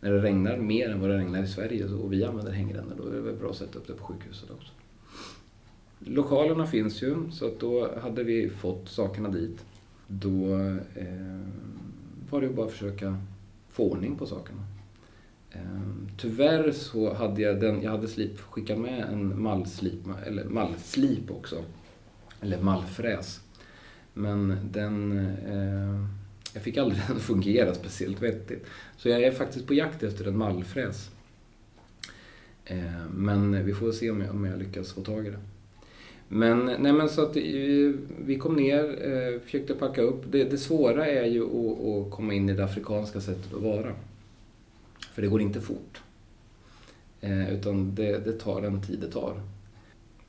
när 0.00 0.12
det 0.12 0.22
regnar 0.22 0.56
mer 0.56 0.90
än 0.90 1.00
vad 1.00 1.10
det 1.10 1.18
regnar 1.18 1.42
i 1.42 1.46
Sverige 1.46 1.84
och 1.84 2.12
vi 2.12 2.24
använder 2.24 2.52
hängrännor 2.52 2.94
då 2.98 3.08
är 3.08 3.12
det 3.12 3.20
väl 3.20 3.36
bra 3.36 3.50
att 3.50 3.56
sätta 3.56 3.78
upp 3.78 3.86
det 3.86 3.92
på 3.92 4.04
sjukhuset 4.04 4.50
också. 4.50 4.72
Lokalerna 5.98 6.66
finns 6.66 7.02
ju 7.02 7.30
så 7.32 7.46
att 7.46 7.60
då 7.60 7.98
hade 8.00 8.24
vi 8.24 8.48
fått 8.48 8.88
sakerna 8.88 9.28
dit. 9.28 9.64
Då 10.06 10.58
eh, 10.94 11.40
var 12.30 12.40
det 12.40 12.48
bara 12.48 12.66
att 12.66 12.72
försöka 12.72 13.18
få 13.70 13.90
ordning 13.90 14.16
på 14.16 14.26
sakerna. 14.26 14.66
Eh, 15.50 15.60
tyvärr 16.16 16.72
så 16.72 17.14
hade 17.14 17.42
jag 17.42 17.60
den, 17.60 17.82
jag 17.82 17.90
hade 17.90 18.08
slip, 18.08 18.40
skickat 18.40 18.78
med 18.78 19.04
en 19.12 19.42
mallslip, 19.42 20.00
eller 20.26 20.44
mallslip 20.44 21.30
också. 21.30 21.64
Eller 22.40 22.62
mallfräs. 22.62 23.40
Men 24.14 24.58
den, 24.72 25.18
eh, 25.46 26.06
jag 26.54 26.62
fick 26.62 26.76
aldrig 26.76 27.00
den 27.08 27.16
att 27.16 27.22
fungera 27.22 27.74
speciellt 27.74 28.22
vettigt. 28.22 28.66
Så 28.96 29.08
jag 29.08 29.22
är 29.22 29.32
faktiskt 29.32 29.66
på 29.66 29.74
jakt 29.74 30.02
efter 30.02 30.28
en 30.28 30.38
mallfräs. 30.38 31.10
Eh, 32.64 33.06
men 33.10 33.64
vi 33.64 33.74
får 33.74 33.92
se 33.92 34.10
om 34.10 34.20
jag, 34.20 34.30
om 34.30 34.44
jag 34.44 34.58
lyckas 34.58 34.92
få 34.92 35.00
tag 35.00 35.26
i 35.26 35.30
det. 35.30 35.38
Men, 36.28 36.64
nej 36.78 36.92
men 36.92 37.08
så 37.08 37.22
att 37.22 37.36
vi 37.36 38.38
kom 38.40 38.56
ner, 38.56 38.84
eh, 38.84 39.40
försökte 39.40 39.74
packa 39.74 40.02
upp. 40.02 40.24
Det, 40.32 40.44
det 40.44 40.58
svåra 40.58 41.06
är 41.06 41.26
ju 41.26 41.42
att, 41.42 42.06
att 42.06 42.12
komma 42.12 42.34
in 42.34 42.48
i 42.48 42.52
det 42.52 42.64
afrikanska 42.64 43.20
sättet 43.20 43.54
att 43.54 43.62
vara. 43.62 43.92
För 45.14 45.22
det 45.22 45.28
går 45.28 45.40
inte 45.40 45.60
fort. 45.60 46.02
Eh, 47.20 47.54
utan 47.54 47.94
det, 47.94 48.18
det, 48.24 48.32
tar 48.32 48.62
den 48.62 48.82
tid 48.82 48.98
det 49.00 49.10
tar. 49.10 49.40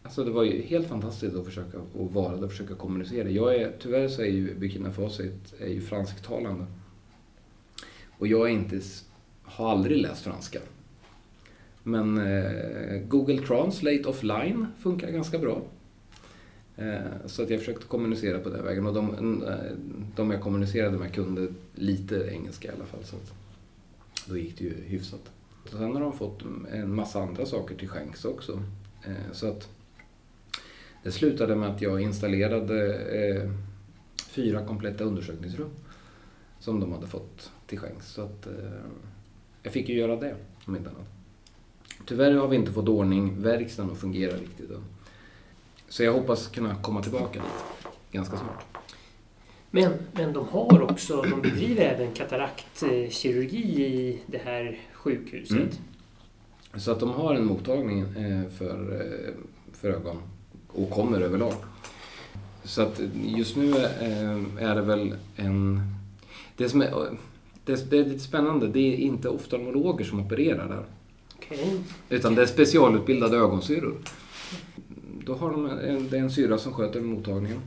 Alltså 0.04 0.24
det 0.24 0.32
var 0.32 0.44
ju 0.44 0.62
helt 0.62 0.88
fantastiskt 0.88 1.36
att 1.36 1.46
försöka 1.46 1.78
att 1.78 2.12
vara 2.14 2.36
där 2.36 2.44
och 2.44 2.52
försöka 2.52 2.76
kommunicera. 2.76 3.30
Jag 3.30 3.56
är, 3.56 3.72
tyvärr 3.80 4.08
så 4.08 4.22
är 4.22 4.26
ju 4.26 4.56
Burkina 4.56 4.92
Faso 4.92 5.24
är 5.60 5.68
ju 5.68 5.82
fransktalande. 5.82 6.66
Och 8.18 8.28
jag 8.28 8.50
är 8.50 8.54
inte, 8.54 8.82
har 9.44 9.72
aldrig 9.72 9.98
läst 9.98 10.24
franska. 10.24 10.60
Men 11.84 12.18
eh, 12.18 13.02
Google 13.08 13.38
Translate 13.38 14.04
offline 14.06 14.68
funkar 14.80 15.12
ganska 15.12 15.40
bra. 15.40 15.62
Eh, 16.78 17.26
så 17.26 17.44
att 17.44 17.50
jag 17.50 17.60
försökte 17.60 17.86
kommunicera 17.86 18.40
på 18.40 18.50
den 18.50 18.66
vägen 18.66 18.86
och 18.86 18.94
de, 18.94 19.44
eh, 19.44 19.54
de 20.16 20.32
jag 20.32 20.42
kommunicerade 20.42 20.98
med 20.98 21.14
kunde 21.14 21.48
lite 21.76 22.30
engelska 22.32 22.68
i 22.68 22.76
alla 22.76 22.86
fall. 22.86 23.04
Så 23.04 23.16
att 23.16 23.34
då 24.26 24.38
gick 24.38 24.58
det 24.58 24.64
ju 24.64 24.74
hyfsat. 24.84 25.32
Och 25.64 25.70
sen 25.70 25.94
har 25.94 26.02
de 26.02 26.18
fått 26.18 26.44
en 26.72 26.96
massa 26.96 27.22
andra 27.22 27.46
saker 27.46 27.76
till 27.76 27.90
skänks 27.90 28.26
också. 28.26 28.64
Eh, 29.04 29.32
så 29.32 29.48
att 29.48 29.70
det 31.04 31.12
slutade 31.12 31.56
med 31.56 31.70
att 31.70 31.82
jag 31.82 32.02
installerade 32.02 33.50
fyra 34.30 34.66
kompletta 34.66 35.04
undersökningsrum 35.04 35.70
som 36.60 36.80
de 36.80 36.92
hade 36.92 37.08
fått 37.08 37.52
till 37.68 37.80
skänks. 37.80 38.08
Så 38.08 38.22
att 38.22 38.48
jag 39.64 39.74
fick 39.74 39.90
ju 39.90 39.96
göra 39.96 40.16
det, 40.16 40.36
om 40.66 40.76
inte 40.76 40.90
annat. 40.90 41.08
Tyvärr 42.06 42.32
har 42.32 42.48
vi 42.48 42.56
inte 42.56 42.72
fått 42.72 42.90
ordning 42.90 43.42
verkstaden 43.42 43.92
att 43.92 43.98
fungera 43.98 44.38
riktigt 44.38 44.72
än. 44.72 44.84
Så 45.90 46.04
jag 46.04 46.14
hoppas 46.14 46.48
kunna 46.48 46.76
komma 46.76 47.04
tillbaka 47.04 47.40
dit 47.40 47.88
ganska 48.12 48.38
snart. 48.38 48.66
Men, 49.72 49.94
men 50.14 50.34
de 50.34 50.48
har 50.48 50.82
också, 50.92 51.22
de 51.22 51.42
bedriver 51.42 51.82
även 51.82 52.14
kataraktkirurgi 52.14 53.86
i 53.86 54.20
det 54.26 54.38
här 54.38 54.80
sjukhuset. 54.94 55.58
Mm. 55.58 55.70
Så 56.78 56.92
att 56.92 57.00
de 57.00 57.10
har 57.10 57.36
en 57.36 57.46
mottagning 57.46 58.00
eh, 58.00 58.50
för, 58.58 59.02
eh, 59.02 59.34
för 59.74 59.90
ögon 59.90 60.22
och 60.68 60.90
kommer 60.90 61.22
överlag. 61.22 61.54
Så 62.64 62.82
att 62.82 63.02
just 63.26 63.56
nu 63.56 63.78
eh, 63.78 64.64
är 64.70 64.76
det 64.76 64.82
väl 64.82 65.16
en... 65.36 65.82
Det 66.56 66.70
som 66.70 66.82
är, 66.82 67.18
det, 67.66 67.94
är 67.94 68.06
lite 68.06 68.20
spännande, 68.20 68.68
det 68.68 68.80
är 68.80 68.98
inte 68.98 69.30
oftalmologer 69.30 70.06
som 70.06 70.20
opererar 70.20 70.68
där. 70.68 70.86
Okay. 71.38 71.80
Utan 72.10 72.36
det 72.36 72.42
är 72.42 72.46
specialutbildade 72.46 73.38
ögonsyror. 73.38 73.98
Då 75.28 75.36
har 75.36 75.52
de 75.52 75.66
en, 75.66 76.10
det 76.10 76.18
är 76.18 76.22
en 76.22 76.32
syra 76.32 76.58
som 76.58 76.74
sköter 76.74 77.02
mottagningen. 77.02 77.60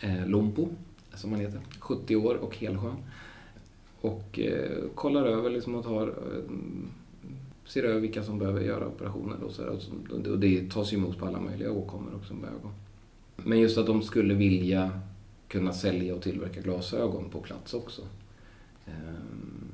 Eh, 0.00 0.26
Lompo, 0.26 0.68
som 1.14 1.32
han 1.32 1.40
heter. 1.40 1.60
70 1.78 2.16
år 2.16 2.34
och 2.34 2.56
helskön. 2.56 2.96
Och 4.00 4.38
eh, 4.38 4.70
kollar 4.94 5.26
över 5.26 5.50
liksom 5.50 5.74
och 5.74 5.84
tar, 5.84 6.08
eh, 6.08 6.52
ser 7.66 7.82
över 7.82 8.00
vilka 8.00 8.22
som 8.22 8.38
behöver 8.38 8.60
göra 8.60 8.86
operationer. 8.86 9.42
Och, 9.42 9.52
så 9.52 9.62
där. 9.62 10.30
och 10.32 10.38
det 10.38 10.70
tas 10.70 10.92
ju 10.92 10.96
emot 10.96 11.18
på 11.18 11.26
alla 11.26 11.40
möjliga 11.40 11.72
åkommor 11.72 12.14
också 12.16 12.34
med 12.34 12.50
ögon. 12.50 12.72
Men 13.36 13.58
just 13.58 13.78
att 13.78 13.86
de 13.86 14.02
skulle 14.02 14.34
vilja 14.34 15.00
kunna 15.48 15.72
sälja 15.72 16.14
och 16.14 16.22
tillverka 16.22 16.60
glasögon 16.60 17.30
på 17.30 17.40
plats 17.40 17.74
också. 17.74 18.02
Ehm, 18.86 19.72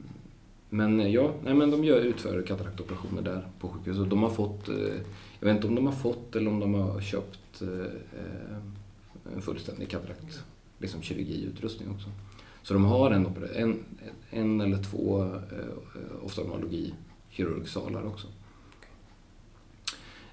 men 0.71 1.13
ja, 1.13 1.35
nej, 1.45 1.55
men 1.55 1.71
de 1.71 1.85
gör, 1.85 2.01
utför 2.01 2.43
kataraktoperationer 2.43 3.23
där 3.23 3.49
på 3.61 3.69
sjukhuset. 3.69 4.11
De 4.11 4.23
har 4.23 4.31
fått 4.31 4.69
eh, 4.69 4.75
jag 5.45 5.55
vet 5.55 5.57
inte 5.57 5.69
om 5.69 5.75
de 5.75 5.87
har 5.87 5.93
fått 5.93 6.37
eller 6.37 6.51
om 6.51 6.61
de 6.61 6.75
har 6.75 7.01
köpt 7.01 7.63
eh, 7.63 7.69
eh 7.69 8.57
en 9.35 9.43
fullständig 9.43 9.89
katarakt, 9.89 10.43
liksom 10.79 11.03
kirurgiutrustning 11.03 11.91
också. 11.91 12.09
Så 12.63 12.75
de 12.75 12.85
har 12.85 13.11
en, 13.11 13.27
en, 13.55 13.85
en 14.31 14.61
eller 14.61 14.83
två 14.83 15.23
eh, 15.23 16.25
oftalmologikirurgsalar 16.25 18.07
också. 18.07 18.27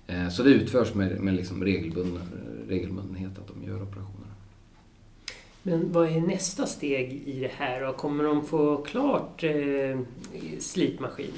Eh, 0.07 0.29
så 0.29 0.43
det 0.43 0.49
utförs 0.49 0.93
med, 0.93 1.19
med 1.19 1.33
liksom 1.33 1.63
regelbundenhet 1.63 3.39
att 3.39 3.47
de 3.47 3.63
gör 3.63 3.81
operationerna. 3.81 4.35
Men 5.63 5.91
vad 5.91 6.07
är 6.07 6.21
nästa 6.21 6.65
steg 6.65 7.13
i 7.25 7.39
det 7.39 7.51
här? 7.57 7.81
då? 7.81 7.93
kommer 7.93 8.23
de 8.23 8.45
få 8.45 8.77
klart 8.77 9.43
eh, 9.43 9.99
slipmaskinen? 10.59 11.33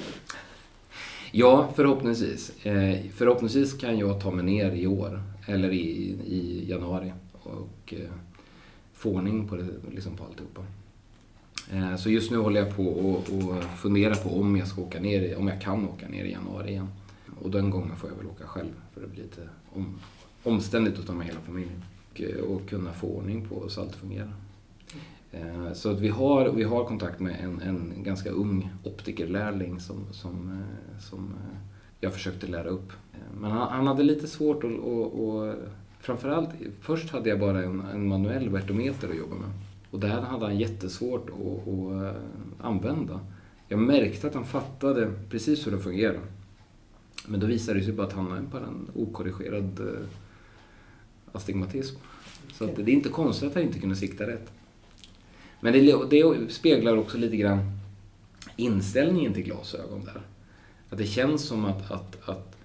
Ja, 1.36 1.68
förhoppningsvis. 1.74 2.66
Eh, 2.66 2.98
förhoppningsvis 3.14 3.74
kan 3.74 3.98
jag 3.98 4.20
ta 4.20 4.30
mig 4.30 4.44
ner 4.44 4.72
i 4.72 4.86
år, 4.86 5.22
eller 5.46 5.70
i, 5.72 6.16
i 6.26 6.64
januari, 6.68 7.12
och 7.32 7.94
eh, 7.96 8.10
få 8.92 9.10
ordning 9.10 9.48
på, 9.48 9.56
det, 9.56 9.66
liksom 9.90 10.16
på 10.16 10.24
alltihopa. 10.24 10.64
Eh, 11.72 11.96
så 11.96 12.10
just 12.10 12.30
nu 12.30 12.36
håller 12.36 12.60
jag 12.60 12.76
på 12.76 12.86
och, 12.86 13.16
och 13.16 13.64
funderar 13.64 14.14
på 14.14 14.40
om 14.40 14.56
jag 14.56 14.68
ska 14.68 14.82
åka 14.82 15.00
ner, 15.00 15.38
om 15.38 15.48
jag 15.48 15.60
kan 15.60 15.88
åka 15.88 16.08
ner 16.08 16.24
i 16.24 16.30
januari 16.30 16.70
igen. 16.70 16.88
Och 17.42 17.50
den 17.50 17.70
gången 17.70 17.96
får 17.96 18.10
jag 18.10 18.16
väl 18.16 18.26
åka 18.26 18.46
själv, 18.46 18.72
för 18.94 19.00
det 19.00 19.06
blir 19.06 19.22
lite 19.22 19.48
om, 19.72 20.00
omständigt 20.42 20.98
att 20.98 21.06
ta 21.06 21.12
med 21.12 21.26
hela 21.26 21.40
familjen. 21.40 21.82
Och, 22.12 22.20
eh, 22.20 22.36
och 22.36 22.68
kunna 22.68 22.92
få 22.92 23.06
ordning 23.06 23.48
på 23.48 23.68
så 23.68 23.80
allt 23.80 23.96
fungerar. 23.96 24.32
Eh, 25.34 25.72
så 25.72 25.90
att 25.90 26.00
vi, 26.00 26.08
har, 26.08 26.48
vi 26.48 26.62
har 26.62 26.84
kontakt 26.84 27.20
med 27.20 27.36
en, 27.44 27.60
en 27.60 28.02
ganska 28.02 28.30
ung 28.30 28.70
optikerlärling 28.84 29.80
som, 29.80 30.12
som, 30.12 30.50
eh, 30.50 31.00
som 31.00 31.24
eh, 31.24 31.58
jag 32.00 32.12
försökte 32.12 32.46
lära 32.46 32.68
upp. 32.68 32.92
Men 33.40 33.50
han, 33.50 33.68
han 33.68 33.86
hade 33.86 34.02
lite 34.02 34.26
svårt 34.26 34.64
att... 34.64 34.78
Och, 34.78 35.28
och, 35.28 35.54
framförallt, 36.00 36.50
först 36.80 37.10
hade 37.10 37.28
jag 37.28 37.40
bara 37.40 37.62
en, 37.62 37.80
en 37.80 38.08
manuell 38.08 38.48
vertometer 38.48 39.08
att 39.08 39.16
jobba 39.16 39.34
med. 39.34 39.50
Och 39.90 40.00
det 40.00 40.08
här 40.08 40.20
hade 40.20 40.44
han 40.44 40.58
jättesvårt 40.58 41.30
att, 41.30 41.68
att 41.68 42.16
använda. 42.60 43.20
Jag 43.68 43.78
märkte 43.78 44.26
att 44.26 44.34
han 44.34 44.44
fattade 44.44 45.12
precis 45.30 45.66
hur 45.66 45.72
det 45.72 45.78
fungerade. 45.78 46.20
Men 47.26 47.40
då 47.40 47.46
visade 47.46 47.78
det 47.78 47.84
sig 47.84 47.94
bara 47.94 48.06
att 48.06 48.12
han 48.12 48.30
har 48.30 48.40
bara 48.40 48.66
en 48.66 48.90
okorrigerad 48.94 49.80
astigmatism. 51.32 51.96
Så 52.52 52.64
att 52.64 52.76
det 52.76 52.82
är 52.82 52.88
inte 52.88 53.08
konstigt 53.08 53.48
att 53.48 53.54
han 53.54 53.62
inte 53.62 53.78
kunde 53.78 53.96
sikta 53.96 54.26
rätt. 54.26 54.52
Men 55.64 55.72
det, 55.72 56.06
det 56.10 56.52
speglar 56.52 56.96
också 56.96 57.18
lite 57.18 57.36
grann 57.36 57.78
inställningen 58.56 59.34
till 59.34 59.42
glasögon 59.42 60.04
där. 60.04 60.20
Att 60.90 60.98
det 60.98 61.06
känns 61.06 61.44
som 61.44 61.64
att, 61.64 61.90
att, 61.90 62.28
att 62.28 62.56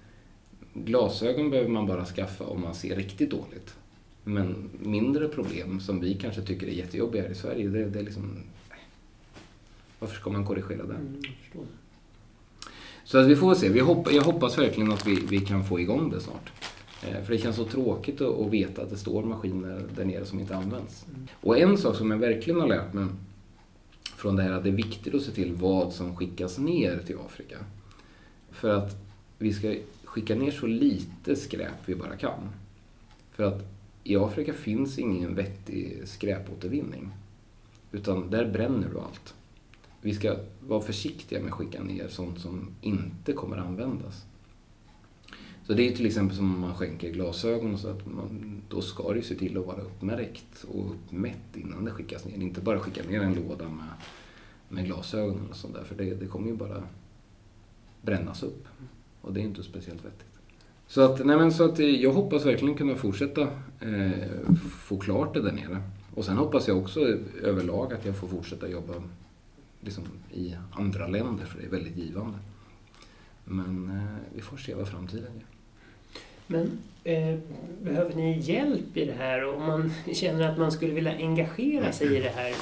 glasögon 0.74 1.50
behöver 1.50 1.70
man 1.70 1.86
bara 1.86 2.04
skaffa 2.04 2.44
om 2.44 2.60
man 2.60 2.74
ser 2.74 2.96
riktigt 2.96 3.30
dåligt. 3.30 3.74
Men 4.24 4.70
mindre 4.78 5.28
problem 5.28 5.80
som 5.80 6.00
vi 6.00 6.14
kanske 6.14 6.42
tycker 6.42 6.66
är 6.66 6.70
jättejobbiga 6.70 7.22
här 7.22 7.30
i 7.30 7.34
Sverige, 7.34 7.68
det, 7.68 7.84
det 7.84 7.98
är 7.98 8.02
liksom... 8.02 8.38
Varför 9.98 10.16
ska 10.16 10.30
man 10.30 10.46
korrigera 10.46 10.86
det? 10.86 10.94
Mm, 10.94 11.22
så 13.04 13.18
att 13.18 13.26
vi 13.26 13.36
får 13.36 13.54
se. 13.54 13.68
Vi 13.68 13.80
hopp, 13.80 14.12
jag 14.12 14.22
hoppas 14.22 14.58
verkligen 14.58 14.92
att 14.92 15.06
vi, 15.06 15.14
vi 15.14 15.40
kan 15.40 15.64
få 15.64 15.80
igång 15.80 16.10
det 16.10 16.20
snart. 16.20 16.52
Eh, 17.02 17.22
för 17.22 17.32
det 17.32 17.38
känns 17.38 17.56
så 17.56 17.64
tråkigt 17.64 18.20
att 18.20 18.50
veta 18.50 18.82
att 18.82 18.90
det 18.90 18.96
står 18.96 19.22
maskiner 19.22 19.82
där 19.96 20.04
nere 20.04 20.24
som 20.24 20.40
inte 20.40 20.56
används. 20.56 21.06
Mm. 21.08 21.28
Och 21.40 21.58
en 21.58 21.78
sak 21.78 21.96
som 21.96 22.10
jag 22.10 22.18
verkligen 22.18 22.60
har 22.60 22.68
lärt 22.68 22.92
mig 22.92 23.06
från 24.16 24.36
det 24.36 24.42
här 24.42 24.50
är 24.50 24.54
att 24.54 24.62
det 24.62 24.70
är 24.70 24.74
viktigt 24.74 25.14
att 25.14 25.22
se 25.22 25.30
till 25.30 25.52
vad 25.54 25.92
som 25.92 26.16
skickas 26.16 26.58
ner 26.58 26.98
till 27.06 27.16
Afrika. 27.26 27.56
För 28.50 28.68
att 28.68 28.96
vi 29.38 29.52
ska 29.52 29.74
skicka 30.04 30.34
ner 30.34 30.50
så 30.50 30.66
lite 30.66 31.36
skräp 31.36 31.76
vi 31.84 31.94
bara 31.94 32.16
kan. 32.16 32.48
För 33.30 33.44
att 33.44 33.62
i 34.04 34.16
Afrika 34.16 34.52
finns 34.52 34.98
ingen 34.98 35.34
vettig 35.34 36.02
skräpåtervinning. 36.04 37.08
Utan 37.92 38.30
där 38.30 38.50
bränner 38.50 38.88
du 38.88 38.98
allt. 38.98 39.34
Vi 40.02 40.14
ska 40.14 40.36
vara 40.60 40.80
försiktiga 40.80 41.40
med 41.40 41.48
att 41.48 41.58
skicka 41.58 41.82
ner 41.82 42.08
sånt 42.08 42.40
som 42.40 42.68
inte 42.80 43.32
kommer 43.32 43.56
användas. 43.56 44.24
Så 45.70 45.76
det 45.76 45.88
är 45.88 45.96
till 45.96 46.06
exempel 46.06 46.36
som 46.36 46.54
om 46.54 46.60
man 46.60 46.74
skänker 46.74 47.10
glasögon 47.10 47.78
så 47.78 47.88
att 47.88 48.06
man, 48.06 48.62
då 48.68 48.80
ska 48.80 49.10
det 49.10 49.16
ju 49.16 49.22
se 49.22 49.34
till 49.34 49.58
att 49.58 49.66
vara 49.66 49.80
uppmärkt 49.80 50.64
och 50.68 50.90
uppmätt 50.90 51.56
innan 51.56 51.84
det 51.84 51.90
skickas 51.90 52.24
ner. 52.24 52.36
Inte 52.36 52.60
bara 52.60 52.80
skicka 52.80 53.02
ner 53.02 53.20
en 53.20 53.34
låda 53.34 53.68
med, 53.68 53.86
med 54.68 54.84
glasögon 54.84 55.48
och 55.50 55.56
sånt 55.56 55.74
där 55.74 55.84
för 55.84 55.94
det, 55.94 56.14
det 56.14 56.26
kommer 56.26 56.48
ju 56.48 56.56
bara 56.56 56.82
brännas 58.02 58.42
upp. 58.42 58.66
Och 59.20 59.32
det 59.32 59.40
är 59.40 59.42
inte 59.42 59.62
speciellt 59.62 60.04
vettigt. 60.04 60.38
Så 60.86 61.00
att, 61.00 61.26
nej 61.26 61.36
men 61.36 61.52
så 61.52 61.64
att 61.64 61.78
eh, 61.78 61.86
jag 61.86 62.12
hoppas 62.12 62.46
verkligen 62.46 62.74
kunna 62.74 62.94
fortsätta 62.94 63.42
eh, 63.80 64.54
få 64.60 64.98
klart 64.98 65.34
det 65.34 65.42
där 65.42 65.52
nere. 65.52 65.82
Och 66.14 66.24
sen 66.24 66.36
hoppas 66.36 66.68
jag 66.68 66.78
också 66.78 67.00
överlag 67.42 67.92
att 67.92 68.06
jag 68.06 68.16
får 68.16 68.28
fortsätta 68.28 68.68
jobba 68.68 68.94
liksom, 69.80 70.04
i 70.32 70.56
andra 70.72 71.06
länder 71.06 71.44
för 71.44 71.58
det 71.58 71.66
är 71.66 71.70
väldigt 71.70 71.96
givande. 71.96 72.38
Men 73.44 73.90
eh, 73.90 74.34
vi 74.34 74.40
får 74.40 74.56
se 74.56 74.74
vad 74.74 74.88
framtiden 74.88 75.32
ger. 75.34 75.59
Men 76.50 76.78
eh, 77.04 77.38
behöver 77.82 78.14
ni 78.14 78.38
hjälp 78.40 78.96
i 78.96 79.04
det 79.04 79.12
här? 79.12 79.54
Om 79.54 79.66
man 79.66 79.92
känner 80.12 80.48
att 80.50 80.58
man 80.58 80.72
skulle 80.72 80.94
vilja 80.94 81.12
engagera 81.16 81.92
sig 81.92 82.16
i 82.16 82.20
det 82.20 82.28
här, 82.28 82.54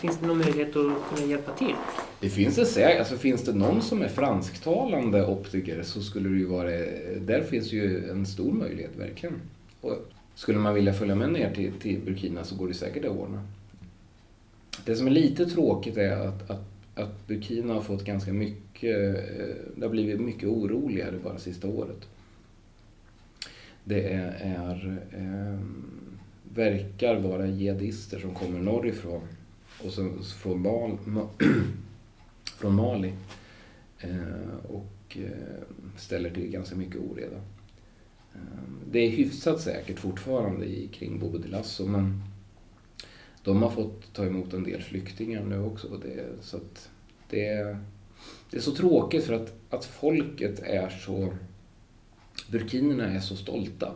finns 0.00 0.18
det 0.18 0.26
någon 0.26 0.38
möjlighet 0.38 0.68
att 0.68 1.16
kunna 1.16 1.30
hjälpa 1.30 1.52
till? 1.52 1.74
Det 2.20 2.28
finns 2.28 2.56
det 2.56 2.66
säkert. 2.66 2.98
Alltså, 2.98 3.16
finns 3.16 3.44
det 3.44 3.52
någon 3.52 3.82
som 3.82 4.02
är 4.02 4.08
fransktalande 4.08 5.26
optiker 5.26 5.82
så 5.82 6.00
skulle 6.00 6.28
det 6.28 6.36
ju 6.36 6.46
vara... 6.46 6.70
Där 7.20 7.42
finns 7.50 7.72
ju 7.72 8.10
en 8.10 8.26
stor 8.26 8.52
möjlighet, 8.52 8.96
verkligen. 8.96 9.40
Och 9.80 9.96
skulle 10.34 10.58
man 10.58 10.74
vilja 10.74 10.92
följa 10.92 11.14
med 11.14 11.32
ner 11.32 11.54
till, 11.54 11.72
till 11.72 12.00
Burkina 12.00 12.44
så 12.44 12.56
går 12.56 12.68
det 12.68 12.74
säkert 12.74 13.04
att 13.04 13.10
ordna. 13.10 13.42
Det 14.84 14.96
som 14.96 15.06
är 15.06 15.10
lite 15.10 15.46
tråkigt 15.46 15.96
är 15.96 16.16
att, 16.28 16.50
att, 16.50 16.64
att 16.94 17.26
Burkina 17.26 17.74
har 17.74 17.80
fått 17.80 18.04
ganska 18.04 18.32
mycket... 18.32 19.18
Eh, 19.18 19.54
det 19.76 19.82
har 19.82 19.88
blivit 19.88 20.20
mycket 20.20 20.48
oroligare 20.48 21.14
bara 21.24 21.38
sista 21.38 21.68
året. 21.68 22.08
Det 23.84 24.12
är, 24.12 24.32
är 24.40 25.00
eh, 25.12 25.60
verkar 26.54 27.20
vara 27.20 27.46
jihadister 27.46 28.18
som 28.18 28.34
kommer 28.34 28.60
norrifrån 28.60 29.22
och 29.84 29.92
så, 29.92 30.10
från, 30.42 30.62
Mal, 30.62 30.98
från 32.58 32.74
Mali 32.74 33.12
eh, 33.98 34.54
och 34.68 35.16
eh, 35.16 35.62
ställer 35.96 36.30
till 36.30 36.50
ganska 36.50 36.76
mycket 36.76 37.00
oreda. 37.00 37.36
Ehm, 38.34 38.78
det 38.90 38.98
är 38.98 39.10
hyfsat 39.10 39.60
säkert 39.60 39.98
fortfarande 39.98 40.66
i, 40.66 40.88
kring 40.88 41.18
Bobo 41.18 41.38
di 41.38 41.48
Lasso 41.48 41.86
men 41.86 42.22
de 43.44 43.62
har 43.62 43.70
fått 43.70 44.12
ta 44.12 44.26
emot 44.26 44.52
en 44.52 44.64
del 44.64 44.82
flyktingar 44.82 45.44
nu 45.44 45.62
också. 45.62 45.88
Det, 45.88 46.24
så 46.40 46.56
att 46.56 46.90
det, 47.30 47.46
är, 47.46 47.78
det 48.50 48.56
är 48.56 48.60
så 48.60 48.74
tråkigt 48.74 49.24
för 49.24 49.34
att, 49.34 49.54
att 49.70 49.84
folket 49.84 50.60
är 50.60 50.88
så... 50.88 51.32
Burkinerna 52.50 53.04
är 53.04 53.20
så 53.20 53.36
stolta. 53.36 53.94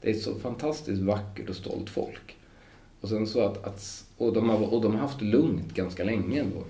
Det 0.00 0.10
är 0.10 0.14
ett 0.14 0.22
så 0.22 0.34
fantastiskt 0.34 1.02
vackert 1.02 1.48
och 1.48 1.56
stolt 1.56 1.90
folk. 1.90 2.36
Och 3.00 3.08
sen 3.08 3.26
så 3.26 3.40
att, 3.40 3.66
att 3.66 4.04
och, 4.16 4.32
de 4.32 4.48
har, 4.48 4.74
och 4.74 4.82
de 4.82 4.92
har 4.92 5.00
haft 5.00 5.22
lugnt 5.22 5.74
ganska 5.74 6.04
länge 6.04 6.40
ändå. 6.40 6.64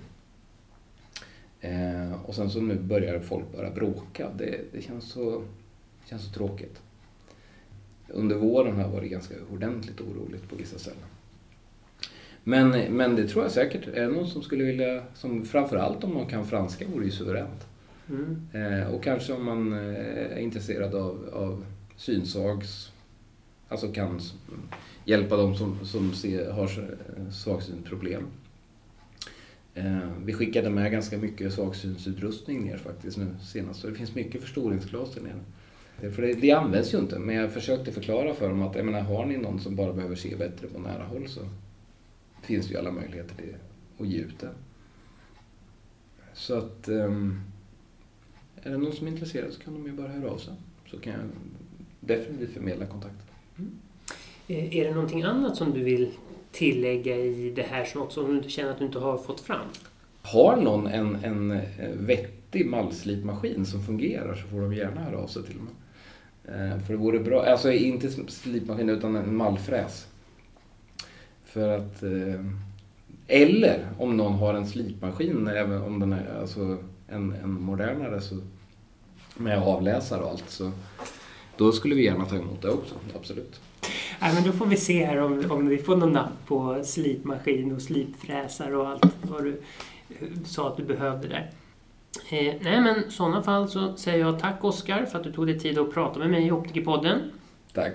Eh, 1.61 2.25
och 2.25 2.35
sen 2.35 2.49
så 2.49 2.61
nu 2.61 2.75
börjar 2.75 3.19
folk 3.19 3.45
bara 3.55 3.71
bråka. 3.71 4.29
Det, 4.37 4.59
det 4.71 4.81
känns, 4.81 5.09
så, 5.11 5.39
det 6.03 6.09
känns 6.09 6.25
så 6.25 6.33
tråkigt. 6.33 6.81
Under 8.07 8.35
våren 8.35 8.75
har 8.75 8.83
det 8.83 8.89
varit 8.89 9.11
ganska 9.11 9.35
ordentligt 9.53 10.01
oroligt 10.01 10.49
på 10.49 10.55
vissa 10.55 10.79
ställen. 10.79 10.99
Men, 12.43 12.69
men 12.69 13.15
det 13.15 13.27
tror 13.27 13.43
jag 13.43 13.51
säkert. 13.51 13.87
Är 13.87 14.01
det 14.01 14.07
någon 14.07 14.27
som 14.27 14.41
skulle 14.41 14.63
vilja, 14.63 15.03
som 15.13 15.45
framförallt 15.45 16.03
om 16.03 16.13
man 16.13 16.25
kan 16.25 16.45
franska 16.45 16.87
vore 16.87 17.05
ju 17.05 17.11
suveränt. 17.11 17.67
Mm. 18.09 18.47
Eh, 18.53 18.87
och 18.87 19.03
kanske 19.03 19.33
om 19.33 19.45
man 19.45 19.73
eh, 19.73 20.31
är 20.31 20.39
intresserad 20.39 20.95
av, 20.95 21.29
av 21.33 21.65
synsags, 21.95 22.91
alltså 23.67 23.91
kan 23.91 24.19
hjälpa 25.05 25.37
dem 25.37 25.55
som, 25.55 25.85
som 25.85 26.13
ser, 26.13 26.51
har 26.51 26.69
svagsynsproblem. 27.31 28.27
Eh, 29.75 30.09
vi 30.25 30.33
skickade 30.33 30.69
med 30.69 30.91
ganska 30.91 31.17
mycket 31.17 31.53
svagsynsutrustning 31.53 32.65
ner 32.65 32.77
faktiskt 32.77 33.17
nu 33.17 33.35
senast. 33.41 33.79
Så 33.79 33.87
det 33.87 33.93
finns 33.93 34.15
mycket 34.15 34.41
förstoringsglas 34.41 35.13
där 35.13 35.21
nere. 35.21 35.39
Eh, 36.01 36.11
för 36.11 36.21
det, 36.21 36.33
det 36.33 36.51
används 36.51 36.93
ju 36.93 36.97
inte, 36.97 37.19
men 37.19 37.35
jag 37.35 37.51
försökte 37.51 37.91
förklara 37.91 38.33
för 38.33 38.49
dem 38.49 38.61
att 38.61 38.75
jag 38.75 38.85
menar, 38.85 39.01
har 39.01 39.25
ni 39.25 39.37
någon 39.37 39.59
som 39.59 39.75
bara 39.75 39.93
behöver 39.93 40.15
se 40.15 40.35
bättre 40.35 40.67
på 40.67 40.79
nära 40.79 41.03
håll 41.03 41.27
så 41.27 41.41
finns 42.41 42.67
det 42.67 42.73
ju 42.73 42.79
alla 42.79 42.91
möjligheter 42.91 43.35
till 43.35 43.55
att 43.99 44.07
ge 44.07 44.19
ut 44.19 44.39
det. 44.39 44.49
Så 46.33 46.57
att 46.57 46.89
um, 46.89 47.41
är 48.65 48.71
det 48.71 48.77
någon 48.77 48.93
som 48.93 49.07
är 49.07 49.11
intresserad 49.11 49.53
så 49.53 49.61
kan 49.61 49.73
de 49.73 49.85
ju 49.85 49.91
bara 49.91 50.07
höra 50.07 50.31
av 50.31 50.37
sig. 50.37 50.53
Så 50.91 50.99
kan 50.99 51.13
jag 51.13 51.21
definitivt 51.99 52.53
förmedla 52.53 52.85
kontakten. 52.85 53.21
Mm. 53.57 53.71
Är 54.47 54.83
det 54.83 54.93
någonting 54.93 55.23
annat 55.23 55.57
som 55.57 55.73
du 55.73 55.83
vill 55.83 56.11
tillägga 56.51 57.15
i 57.15 57.53
det 57.55 57.61
här 57.61 57.85
som 57.85 58.01
också 58.01 58.23
du 58.23 58.49
känner 58.49 58.71
att 58.71 58.79
du 58.79 58.85
inte 58.85 58.99
har 58.99 59.17
fått 59.17 59.39
fram? 59.39 59.67
Har 60.21 60.55
någon 60.55 60.87
en, 60.87 61.15
en 61.15 61.51
eh, 61.51 61.89
vettig 61.93 62.65
mallslipmaskin 62.65 63.65
som 63.65 63.83
fungerar 63.83 64.35
så 64.35 64.47
får 64.47 64.61
de 64.61 64.73
gärna 64.73 65.01
höra 65.01 65.17
av 65.17 65.27
sig 65.27 65.43
till 65.43 65.55
mig. 65.55 65.73
Eh, 66.45 66.79
för 66.79 66.93
det 66.93 66.99
vore 66.99 67.19
bra, 67.19 67.45
alltså 67.45 67.71
inte 67.71 68.09
slipmaskin 68.09 68.89
utan 68.89 69.15
en 69.15 69.35
mallfräs. 69.35 70.07
För 71.45 71.77
att... 71.77 72.03
Eh, 72.03 72.45
eller 73.27 73.87
om 73.97 74.17
någon 74.17 74.33
har 74.33 74.53
en 74.53 74.67
slipmaskin, 74.67 75.47
även 75.47 75.81
om 75.81 75.99
den 75.99 76.13
är 76.13 76.39
alltså 76.39 76.77
en, 77.07 77.33
en 77.43 77.61
modernare 77.61 78.21
så, 78.21 78.35
med 79.37 79.59
avläsare 79.63 80.23
och 80.23 80.29
allt, 80.29 80.49
så 80.49 80.71
då 81.57 81.71
skulle 81.71 81.95
vi 81.95 82.03
gärna 82.03 82.25
ta 82.25 82.35
emot 82.35 82.61
det 82.61 82.69
också, 82.69 82.95
absolut. 83.15 83.59
Ja, 84.19 84.33
men 84.33 84.43
då 84.43 84.51
får 84.51 84.65
vi 84.65 84.77
se 84.77 85.05
här 85.05 85.17
om, 85.17 85.51
om 85.51 85.67
vi 85.67 85.77
får 85.77 85.95
någon 85.95 86.11
napp 86.11 86.45
på 86.45 86.83
slipmaskin 86.83 87.75
och 87.75 87.81
slipfräsar 87.81 88.75
och 88.75 88.87
allt 88.87 89.05
vad 89.21 89.43
du 89.43 89.61
sa 90.45 90.67
att 90.67 90.77
du 90.77 90.83
behövde 90.83 91.27
där. 91.27 91.51
Eh, 92.29 92.53
nej 92.61 92.81
men 92.81 93.03
i 93.03 93.11
sådana 93.11 93.43
fall 93.43 93.69
så 93.69 93.95
säger 93.95 94.19
jag 94.19 94.39
tack 94.39 94.63
Oskar 94.63 95.05
för 95.05 95.17
att 95.17 95.23
du 95.23 95.31
tog 95.31 95.47
dig 95.47 95.59
tid 95.59 95.79
att 95.79 95.93
prata 95.93 96.19
med 96.19 96.29
mig 96.29 96.47
i 96.47 96.51
Optikerpodden. 96.51 97.31
Tack. 97.73 97.93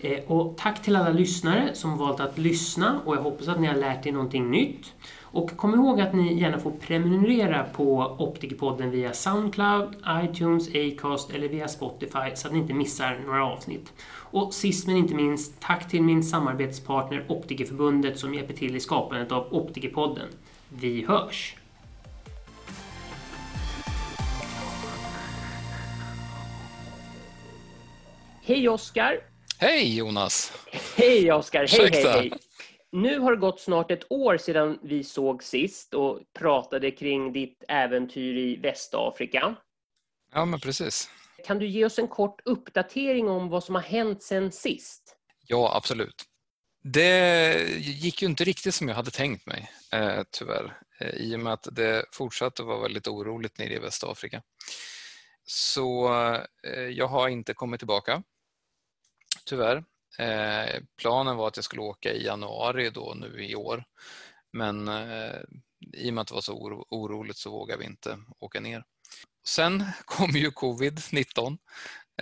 Eh, 0.00 0.18
och 0.26 0.56
tack 0.56 0.82
till 0.82 0.96
alla 0.96 1.10
lyssnare 1.10 1.70
som 1.74 1.98
valt 1.98 2.20
att 2.20 2.38
lyssna 2.38 3.00
och 3.04 3.16
jag 3.16 3.22
hoppas 3.22 3.48
att 3.48 3.60
ni 3.60 3.66
har 3.66 3.74
lärt 3.74 4.06
er 4.06 4.12
någonting 4.12 4.50
nytt. 4.50 4.92
Och 5.30 5.56
kom 5.56 5.74
ihåg 5.74 6.00
att 6.00 6.14
ni 6.14 6.40
gärna 6.40 6.58
får 6.58 6.70
prenumerera 6.70 7.64
på 7.64 8.16
Optikerpodden 8.18 8.90
via 8.90 9.12
Soundcloud, 9.12 9.96
iTunes, 10.24 10.68
Acast 10.68 11.30
eller 11.30 11.48
via 11.48 11.68
Spotify 11.68 12.34
så 12.34 12.48
att 12.48 12.54
ni 12.54 12.58
inte 12.58 12.74
missar 12.74 13.20
några 13.26 13.44
avsnitt. 13.44 13.92
Och 14.30 14.54
sist 14.54 14.86
men 14.86 14.96
inte 14.96 15.14
minst, 15.14 15.60
tack 15.60 15.90
till 15.90 16.02
min 16.02 16.24
samarbetspartner 16.24 17.24
Optikerförbundet 17.28 18.18
som 18.18 18.34
hjälper 18.34 18.54
till 18.54 18.76
i 18.76 18.80
skapandet 18.80 19.32
av 19.32 19.54
Optikerpodden. 19.54 20.28
Vi 20.68 21.04
hörs! 21.08 21.56
Hej 28.42 28.68
Oskar! 28.68 29.18
Hej 29.58 29.96
Jonas! 29.96 30.52
Hej 30.96 31.32
Oskar! 31.32 31.66
Hej, 31.68 31.90
hej, 31.92 32.04
hej! 32.04 32.47
Nu 32.92 33.18
har 33.18 33.30
det 33.30 33.36
gått 33.36 33.60
snart 33.60 33.90
ett 33.90 34.12
år 34.12 34.36
sedan 34.36 34.78
vi 34.82 35.04
såg 35.04 35.42
sist 35.42 35.94
och 35.94 36.20
pratade 36.38 36.90
kring 36.90 37.32
ditt 37.32 37.64
äventyr 37.68 38.36
i 38.36 38.56
Västafrika. 38.56 39.56
Ja, 40.32 40.44
men 40.44 40.60
precis. 40.60 41.10
Kan 41.44 41.58
du 41.58 41.66
ge 41.66 41.84
oss 41.84 41.98
en 41.98 42.08
kort 42.08 42.40
uppdatering 42.44 43.28
om 43.28 43.48
vad 43.48 43.64
som 43.64 43.74
har 43.74 43.82
hänt 43.82 44.22
sen 44.22 44.52
sist? 44.52 45.16
Ja, 45.46 45.76
absolut. 45.76 46.24
Det 46.82 47.54
gick 47.78 48.22
ju 48.22 48.28
inte 48.28 48.44
riktigt 48.44 48.74
som 48.74 48.88
jag 48.88 48.94
hade 48.94 49.10
tänkt 49.10 49.46
mig, 49.46 49.70
eh, 49.92 50.22
tyvärr, 50.30 50.78
eh, 51.00 51.14
i 51.14 51.36
och 51.36 51.40
med 51.40 51.52
att 51.52 51.68
det 51.72 52.04
fortsatte 52.12 52.62
vara 52.62 52.82
väldigt 52.82 53.08
oroligt 53.08 53.58
nere 53.58 53.74
i 53.74 53.78
Västafrika. 53.78 54.42
Så 55.44 56.14
eh, 56.64 56.82
jag 56.82 57.06
har 57.06 57.28
inte 57.28 57.54
kommit 57.54 57.80
tillbaka 57.80 58.22
tyvärr. 59.46 59.84
Eh, 60.18 60.82
planen 60.96 61.36
var 61.36 61.48
att 61.48 61.56
jag 61.56 61.64
skulle 61.64 61.82
åka 61.82 62.12
i 62.12 62.24
januari 62.24 62.90
då 62.90 63.14
nu 63.16 63.44
i 63.44 63.54
år. 63.54 63.84
Men 64.52 64.88
eh, 64.88 65.40
i 65.92 66.10
och 66.10 66.14
med 66.14 66.22
att 66.22 66.28
det 66.28 66.34
var 66.34 66.40
så 66.40 66.54
oro, 66.54 66.86
oroligt 66.90 67.36
så 67.36 67.50
vågade 67.50 67.78
vi 67.78 67.86
inte 67.86 68.18
åka 68.38 68.60
ner. 68.60 68.84
Sen 69.48 69.84
kom 70.04 70.30
ju 70.30 70.50
covid-19 70.50 71.58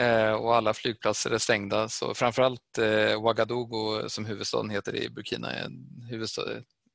eh, 0.01 0.33
och 0.33 0.57
alla 0.57 0.75
flygplatser 0.75 1.31
är 1.31 1.39
stängda. 1.39 1.89
Så 1.89 2.15
framförallt 2.15 2.79
eh, 2.79 3.19
Ouagadougou 3.19 4.09
som 4.09 4.27
huvudstaden 4.27 4.71
heter 4.71 4.97
i 4.97 5.11
Burkina, 5.11 5.55
eh, 5.55 5.69
huvudstad, 6.11 6.43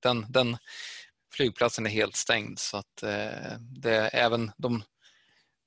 den, 0.03 0.25
den 0.29 0.57
flygplatsen 1.33 1.85
är 1.85 1.89
helt 1.89 2.15
stängd 2.15 2.59
så 2.59 2.77
att 2.77 3.03
eh, 3.03 3.59
det, 3.59 4.07
även 4.07 4.51
de 4.57 4.83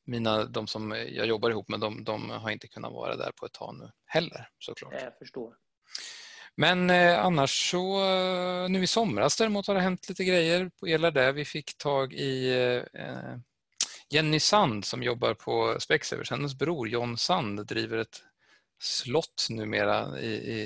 mina, 0.04 0.44
de 0.44 0.66
som 0.66 0.90
jag 0.90 1.26
jobbar 1.26 1.50
ihop 1.50 1.68
med, 1.68 1.80
de, 1.80 2.04
de, 2.04 2.30
har 2.30 2.50
inte 2.50 2.68
kunnat 2.68 2.92
vara 2.92 3.16
där 3.16 3.32
på 3.36 3.46
ett 3.46 3.52
tag 3.52 3.74
nu 3.78 3.90
heller 4.06 4.48
såklart. 4.58 4.92
Jag 4.92 5.18
förstår. 5.18 5.54
Men 6.56 6.90
eh, 6.90 7.24
annars 7.24 7.70
så, 7.70 8.04
eh, 8.04 8.68
nu 8.68 8.82
i 8.82 8.86
somras 8.86 9.36
däremot 9.36 9.66
har 9.66 9.74
det 9.74 9.80
hänt 9.80 10.08
lite 10.08 10.24
grejer 10.24 10.70
på 10.80 10.86
Elar 10.86 11.10
där. 11.10 11.32
Vi 11.32 11.44
fick 11.44 11.78
tag 11.78 12.12
i 12.12 12.52
eh, 12.92 13.36
Jenny 14.10 14.40
Sand 14.40 14.84
som 14.84 15.02
jobbar 15.02 15.34
på 15.34 15.76
Specsavers. 15.80 16.30
Hennes 16.30 16.54
bror 16.54 16.88
John 16.88 17.18
Sand 17.18 17.66
driver 17.66 17.98
ett 17.98 18.22
slott 18.80 19.46
numera 19.50 20.20
i, 20.20 20.32
i, 20.32 20.60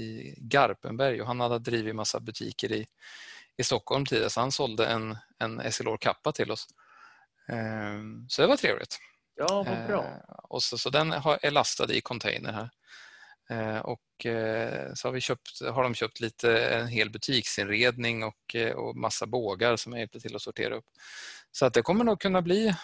i 0.00 0.34
Garpenberg 0.38 1.20
och 1.20 1.26
han 1.26 1.40
hade 1.40 1.58
drivit 1.58 1.94
massa 1.94 2.20
butiker 2.20 2.72
i, 2.72 2.86
i 3.56 3.64
Stockholm 3.64 4.06
tidigare 4.06 4.30
så 4.30 4.40
han 4.40 4.52
sålde 4.52 4.86
en, 4.86 5.16
en 5.38 5.60
Essilor-kappa 5.60 6.32
till 6.32 6.50
oss. 6.50 6.66
Ehm, 7.52 8.26
så 8.28 8.42
det 8.42 8.48
var 8.48 8.56
trevligt. 8.56 8.98
Ja, 9.34 9.62
vad 9.62 9.86
bra. 9.86 10.04
Ehm, 10.04 10.20
och 10.42 10.62
så, 10.62 10.78
så 10.78 10.90
den 10.90 11.12
är 11.12 11.50
lastad 11.50 11.92
i 11.92 12.00
container 12.00 12.52
här. 12.52 12.70
Ehm, 13.50 13.80
och 13.80 14.26
eh, 14.26 14.94
så 14.94 15.08
har, 15.08 15.12
vi 15.12 15.20
köpt, 15.20 15.62
har 15.70 15.82
de 15.82 15.94
köpt 15.94 16.20
lite, 16.20 16.58
en 16.66 16.86
hel 16.86 17.10
butiksinredning 17.10 18.24
och, 18.24 18.54
eh, 18.54 18.72
och 18.72 18.96
massa 18.96 19.26
bågar 19.26 19.76
som 19.76 19.92
jag 19.92 19.98
hjälpte 20.00 20.20
till 20.20 20.36
att 20.36 20.42
sortera 20.42 20.74
upp. 20.74 20.86
Så 21.50 21.66
att 21.66 21.74
det 21.74 21.82
kommer 21.82 22.04
nog 22.04 22.20
kunna 22.20 22.42
bli 22.42 22.74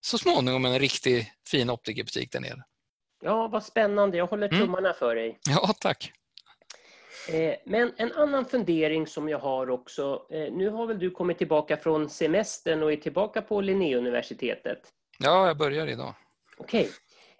så 0.00 0.18
småningom 0.18 0.64
en 0.64 0.78
riktigt 0.78 1.26
fin 1.50 1.70
optikerbutik 1.70 2.32
där 2.32 2.40
nere. 2.40 2.64
Ja, 3.20 3.48
vad 3.48 3.64
spännande. 3.64 4.16
Jag 4.16 4.26
håller 4.26 4.48
mm. 4.48 4.60
tummarna 4.60 4.88
mm. 4.88 4.98
för 4.98 5.14
dig. 5.14 5.38
Ja, 5.48 5.74
tack. 5.80 6.12
Eh, 7.32 7.54
men 7.64 7.92
en 7.96 8.12
annan 8.12 8.44
fundering 8.44 9.06
som 9.06 9.28
jag 9.28 9.38
har 9.38 9.70
också. 9.70 10.26
Eh, 10.30 10.52
nu 10.52 10.68
har 10.68 10.86
väl 10.86 10.98
du 10.98 11.10
kommit 11.10 11.38
tillbaka 11.38 11.76
från 11.76 12.08
semestern 12.08 12.82
och 12.82 12.92
är 12.92 12.96
tillbaka 12.96 13.42
på 13.42 13.60
Linnéuniversitetet? 13.60 14.78
Ja, 15.18 15.46
jag 15.46 15.58
börjar 15.58 15.86
idag. 15.86 16.14
Okej. 16.58 16.88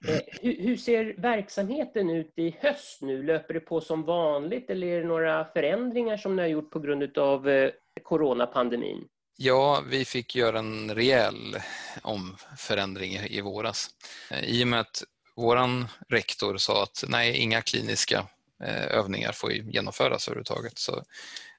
Okay. 0.00 0.14
Eh, 0.14 0.56
hur 0.64 0.76
ser 0.76 1.14
verksamheten 1.18 2.10
ut 2.10 2.32
i 2.36 2.56
höst 2.60 3.02
nu? 3.02 3.22
Löper 3.22 3.54
det 3.54 3.60
på 3.60 3.80
som 3.80 4.02
vanligt 4.04 4.70
eller 4.70 4.86
är 4.86 5.00
det 5.00 5.06
några 5.06 5.44
förändringar 5.44 6.16
som 6.16 6.36
ni 6.36 6.42
har 6.42 6.48
gjort 6.48 6.70
på 6.70 6.78
grund 6.78 7.18
av 7.18 7.70
coronapandemin? 8.02 9.04
Ja, 9.36 9.82
vi 9.90 10.04
fick 10.04 10.36
göra 10.36 10.58
en 10.58 10.94
rejäl 10.94 11.56
omförändring 12.02 13.12
i 13.12 13.40
våras. 13.40 13.90
I 14.42 14.64
och 14.64 14.68
med 14.68 14.80
att 14.80 15.02
vår 15.36 15.58
rektor 16.08 16.56
sa 16.56 16.82
att 16.82 17.04
nej, 17.08 17.36
inga 17.36 17.62
kliniska 17.62 18.26
Eh, 18.64 18.86
övningar 18.86 19.32
får 19.32 19.52
genomföras 19.52 20.28
överhuvudtaget. 20.28 20.78
Så, 20.78 21.02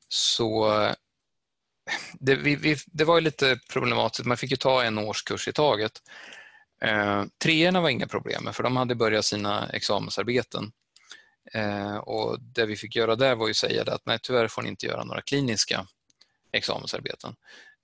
så 0.08 0.82
eh, 0.82 0.94
det, 2.20 2.36
vi, 2.36 2.56
vi, 2.56 2.78
det 2.86 3.04
var 3.04 3.22
lite 3.22 3.60
problematiskt. 3.70 4.26
Man 4.26 4.38
fick 4.38 4.52
ju 4.52 4.58
ta 4.58 4.84
en 4.84 4.98
årskurs 4.98 5.48
i 5.48 5.54
taget. 5.54 5.92
Eh, 6.82 7.24
treorna 7.44 7.82
var 7.82 7.90
inga 7.90 8.08
problem 8.08 8.54
för 8.54 8.64
de 8.64 8.78
hade 8.78 8.96
börjat 8.96 9.26
sina 9.26 9.70
examensarbeten. 9.70 10.72
Eh, 11.54 11.96
och 11.96 12.40
det 12.42 12.66
vi 12.66 12.76
fick 12.76 12.96
göra 12.96 13.16
där 13.16 13.36
var 13.36 13.48
ju 13.48 13.54
säga 13.54 13.82
att 13.82 14.06
nej 14.06 14.20
tyvärr 14.22 14.48
får 14.48 14.62
ni 14.62 14.70
inte 14.70 14.86
göra 14.86 15.04
några 15.04 15.22
kliniska 15.22 15.86
examensarbeten. 16.52 17.36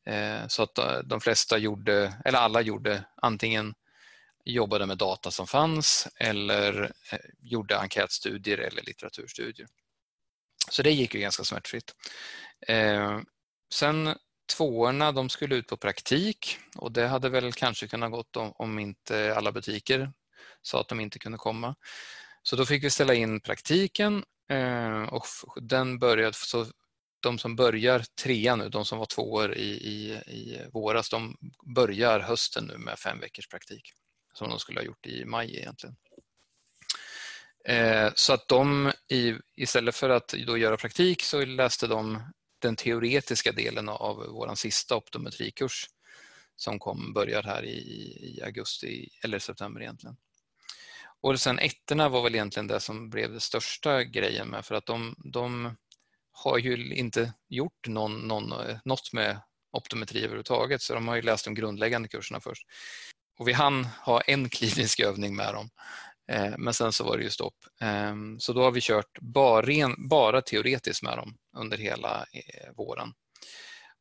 Eh, 0.05 0.47
så 0.47 0.63
att 0.63 0.77
eh, 0.77 0.99
de 0.99 1.21
flesta 1.21 1.57
gjorde, 1.57 2.13
eller 2.25 2.39
alla 2.39 2.61
gjorde 2.61 3.03
antingen 3.21 3.73
jobbade 4.45 4.85
med 4.85 4.97
data 4.97 5.31
som 5.31 5.47
fanns 5.47 6.07
eller 6.19 6.83
eh, 6.83 7.19
gjorde 7.41 7.79
enkätstudier 7.79 8.57
eller 8.57 8.81
litteraturstudier. 8.81 9.67
Så 10.69 10.83
det 10.83 10.91
gick 10.91 11.15
ju 11.15 11.21
ganska 11.21 11.43
smärtfritt. 11.43 11.95
Eh, 12.67 13.19
sen 13.73 14.15
tvåorna, 14.57 15.11
de 15.11 15.29
skulle 15.29 15.55
ut 15.55 15.67
på 15.67 15.77
praktik 15.77 16.57
och 16.75 16.91
det 16.91 17.07
hade 17.07 17.29
väl 17.29 17.53
kanske 17.53 17.87
kunnat 17.87 18.11
gått 18.11 18.35
om, 18.35 18.53
om 18.55 18.79
inte 18.79 19.35
alla 19.35 19.51
butiker 19.51 20.11
sa 20.61 20.81
att 20.81 20.87
de 20.87 20.99
inte 20.99 21.19
kunde 21.19 21.37
komma. 21.37 21.75
Så 22.43 22.55
då 22.55 22.65
fick 22.65 22.83
vi 22.83 22.89
ställa 22.89 23.13
in 23.13 23.41
praktiken 23.41 24.23
eh, 24.49 25.03
och 25.03 25.25
den 25.61 25.99
började, 25.99 26.33
så 26.33 26.65
de 27.19 27.39
som 27.39 27.55
börjar 27.55 28.03
trean 28.23 28.59
nu, 28.59 28.69
de 28.69 28.85
som 28.85 28.99
var 28.99 29.05
tvåor 29.05 29.53
i, 29.53 29.69
i, 29.69 30.11
i 30.13 30.69
våras, 30.73 31.09
de 31.09 31.37
börjar 31.75 32.19
hösten 32.19 32.65
nu 32.65 32.77
med 32.77 32.99
fem 32.99 33.19
veckors 33.19 33.47
praktik 33.47 33.93
som 34.37 34.49
de 34.49 34.59
skulle 34.59 34.79
ha 34.79 34.85
gjort 34.85 35.05
i 35.05 35.25
maj 35.25 35.57
egentligen. 35.57 35.95
Eh, 37.67 38.11
så 38.15 38.33
att 38.33 38.47
de 38.47 38.91
i, 39.09 39.35
istället 39.55 39.95
för 39.95 40.09
att 40.09 40.27
då 40.27 40.57
göra 40.57 40.77
praktik 40.77 41.23
så 41.23 41.45
läste 41.45 41.87
de 41.87 42.33
den 42.59 42.75
teoretiska 42.75 43.51
delen 43.51 43.89
av 43.89 44.15
vår 44.15 44.55
sista 44.55 44.95
optometrikurs 44.95 45.89
som 46.55 46.79
kom, 46.79 47.13
börjar 47.13 47.43
här 47.43 47.63
i, 47.63 47.77
i 48.21 48.41
augusti 48.43 49.09
eller 49.23 49.39
september 49.39 49.81
egentligen. 49.81 50.17
Och 51.21 51.39
sen 51.39 51.59
ettorna 51.59 52.09
var 52.09 52.23
väl 52.23 52.35
egentligen 52.35 52.67
det 52.67 52.79
som 52.79 53.09
blev 53.09 53.31
den 53.31 53.39
största 53.39 54.03
grejen 54.03 54.47
med 54.47 54.65
för 54.65 54.75
att 54.75 54.85
de, 54.85 55.15
de 55.33 55.75
har 56.31 56.57
ju 56.57 56.95
inte 56.95 57.33
gjort 57.49 57.87
någon, 57.87 58.27
någon, 58.27 58.53
något 58.85 59.13
med 59.13 59.41
optometri 59.71 60.19
överhuvudtaget 60.19 60.81
så 60.81 60.93
de 60.93 61.07
har 61.07 61.15
ju 61.15 61.21
läst 61.21 61.45
de 61.45 61.53
grundläggande 61.53 62.07
kurserna 62.07 62.39
först. 62.39 62.63
Och 63.37 63.47
vi 63.47 63.53
hann 63.53 63.85
ha 63.85 64.21
en 64.21 64.49
klinisk 64.49 64.99
övning 64.99 65.35
med 65.35 65.53
dem 65.53 65.69
eh, 66.31 66.53
men 66.57 66.73
sen 66.73 66.93
så 66.93 67.03
var 67.03 67.17
det 67.17 67.23
ju 67.23 67.29
stopp. 67.29 67.57
Ehm, 67.81 68.39
så 68.39 68.53
då 68.53 68.61
har 68.61 68.71
vi 68.71 68.81
kört 68.81 69.19
bara, 69.21 69.95
bara 69.97 70.41
teoretiskt 70.41 71.03
med 71.03 71.17
dem 71.17 71.37
under 71.57 71.77
hela 71.77 72.25
eh, 72.33 72.71
våren. 72.75 73.13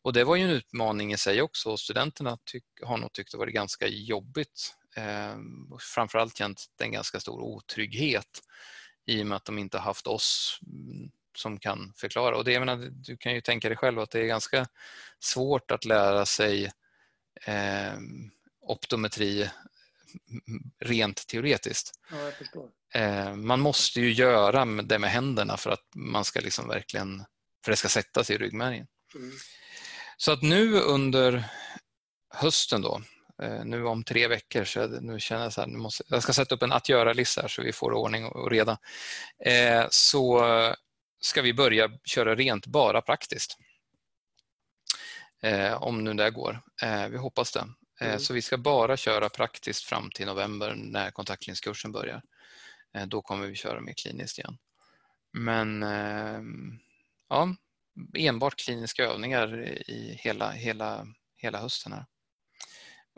Och 0.03 0.13
det 0.13 0.25
var 0.25 0.37
ju 0.37 0.43
en 0.45 0.51
utmaning 0.51 1.13
i 1.13 1.19
sig 1.19 1.43
också. 1.43 1.77
Studenterna 1.77 2.39
tyck, 2.45 2.65
har 2.83 2.99
nog 2.99 3.13
tyckt 3.13 3.33
det 3.33 3.39
varit 3.39 3.55
ganska 3.55 3.87
jobbigt. 3.87 4.75
Ehm, 4.97 5.79
framförallt 5.95 6.37
känt 6.37 6.67
en 6.83 6.93
ganska 6.93 7.21
stor 7.21 7.41
otrygghet 7.41 8.41
i 9.07 9.23
och 9.23 9.27
med 9.27 9.37
att 9.37 9.45
de 9.45 9.59
inte 9.59 9.79
haft 9.79 10.07
oss 10.07 10.61
mm, 10.67 11.11
som 11.37 11.59
kan 11.59 11.93
förklara. 11.97 12.37
Och 12.37 12.45
det, 12.45 12.53
jag 12.53 12.61
menar, 12.61 12.89
du 12.91 13.17
kan 13.17 13.35
ju 13.35 13.41
tänka 13.41 13.69
dig 13.69 13.77
själv 13.77 14.01
att 14.01 14.11
det 14.11 14.21
är 14.21 14.25
ganska 14.25 14.67
svårt 15.21 15.71
att 15.71 15.85
lära 15.85 16.27
sig 16.27 16.65
eh, 17.47 17.95
optometri 18.65 19.51
rent 20.81 21.27
teoretiskt. 21.27 21.91
Ja, 22.11 22.33
eh, 23.01 23.35
man 23.35 23.61
måste 23.61 24.01
ju 24.01 24.13
göra 24.13 24.65
det 24.65 24.99
med 24.99 25.11
händerna 25.11 25.57
för 25.57 25.71
att 25.71 25.89
man 25.95 26.25
ska 26.25 26.41
liksom 26.41 26.69
verkligen, 26.69 27.25
för 27.65 27.71
det 27.71 27.77
ska 27.77 27.89
sätta 27.89 28.25
sig 28.25 28.37
i 28.37 28.39
ryggmärgen. 28.39 28.87
Mm. 29.15 29.33
Så 30.17 30.33
att 30.33 30.43
nu 30.43 30.81
under 30.81 31.45
hösten 32.35 32.83
då, 32.83 33.03
eh, 33.43 33.65
nu 33.65 33.87
om 33.87 34.05
tre 34.05 34.29
veckor, 34.29 34.65
så 34.65 34.87
nu 34.87 35.21
känner 35.21 35.43
jag 35.43 35.53
så 35.53 35.61
här, 35.61 35.69
nu 35.69 35.79
måste, 35.79 36.05
jag 36.09 36.23
ska 36.23 36.33
sätta 36.33 36.55
upp 36.55 36.63
en 36.63 36.73
att 36.73 36.89
göra-lista 36.89 37.49
så 37.49 37.63
vi 37.63 37.73
får 37.73 37.93
ordning 37.93 38.25
och 38.25 38.51
reda. 38.51 38.79
Eh, 39.45 39.87
så 39.91 40.45
ska 41.21 41.43
vi 41.43 41.55
börja 41.55 41.91
köra 42.05 42.35
rent 42.35 42.67
bara 42.67 43.03
praktiskt. 43.03 43.59
Om 45.79 46.05
nu 46.05 46.15
det 46.15 46.31
går. 46.31 46.61
Vi 47.11 47.17
hoppas 47.17 47.53
det. 47.53 47.69
Mm. 48.01 48.19
Så 48.19 48.35
vi 48.35 48.43
ska 48.43 48.59
bara 48.59 48.97
köra 48.97 49.29
praktiskt 49.29 49.85
fram 49.85 50.11
till 50.11 50.27
november 50.27 50.75
när 50.77 51.11
kontaktlinskursen 51.11 51.93
börjar. 51.93 52.23
Då 53.07 53.23
kommer 53.23 53.47
vi 53.47 53.55
köra 53.55 53.81
mer 53.81 53.93
kliniskt 53.93 54.39
igen. 54.39 54.59
Men 55.33 55.83
ehm, 55.83 56.79
ja, 57.29 57.57
enbart 58.15 58.57
kliniska 58.57 59.05
övningar 59.05 59.69
i 59.91 60.19
hela, 60.21 60.51
hela, 60.51 61.07
hela 61.37 61.61
hösten. 61.61 61.93
Här. 61.93 62.07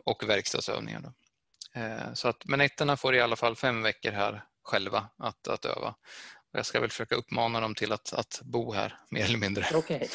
Och 0.05 0.29
verkstadsövningar. 0.29 0.99
Då. 0.99 1.13
Eh, 1.79 2.13
så 2.13 2.27
att, 2.27 2.45
men 2.45 2.61
ettorna 2.61 2.97
får 2.97 3.15
i 3.15 3.21
alla 3.21 3.35
fall 3.35 3.55
fem 3.55 3.81
veckor 3.81 4.11
här 4.11 4.43
själva 4.63 5.09
att, 5.17 5.47
att 5.47 5.65
öva. 5.65 5.95
Och 6.51 6.59
jag 6.59 6.65
ska 6.65 6.79
väl 6.79 6.89
försöka 6.89 7.15
uppmana 7.15 7.61
dem 7.61 7.75
till 7.75 7.91
att, 7.91 8.13
att 8.13 8.41
bo 8.43 8.73
här 8.73 8.99
mer 9.09 9.25
eller 9.25 9.37
mindre. 9.37 9.77
Okay. 9.77 10.07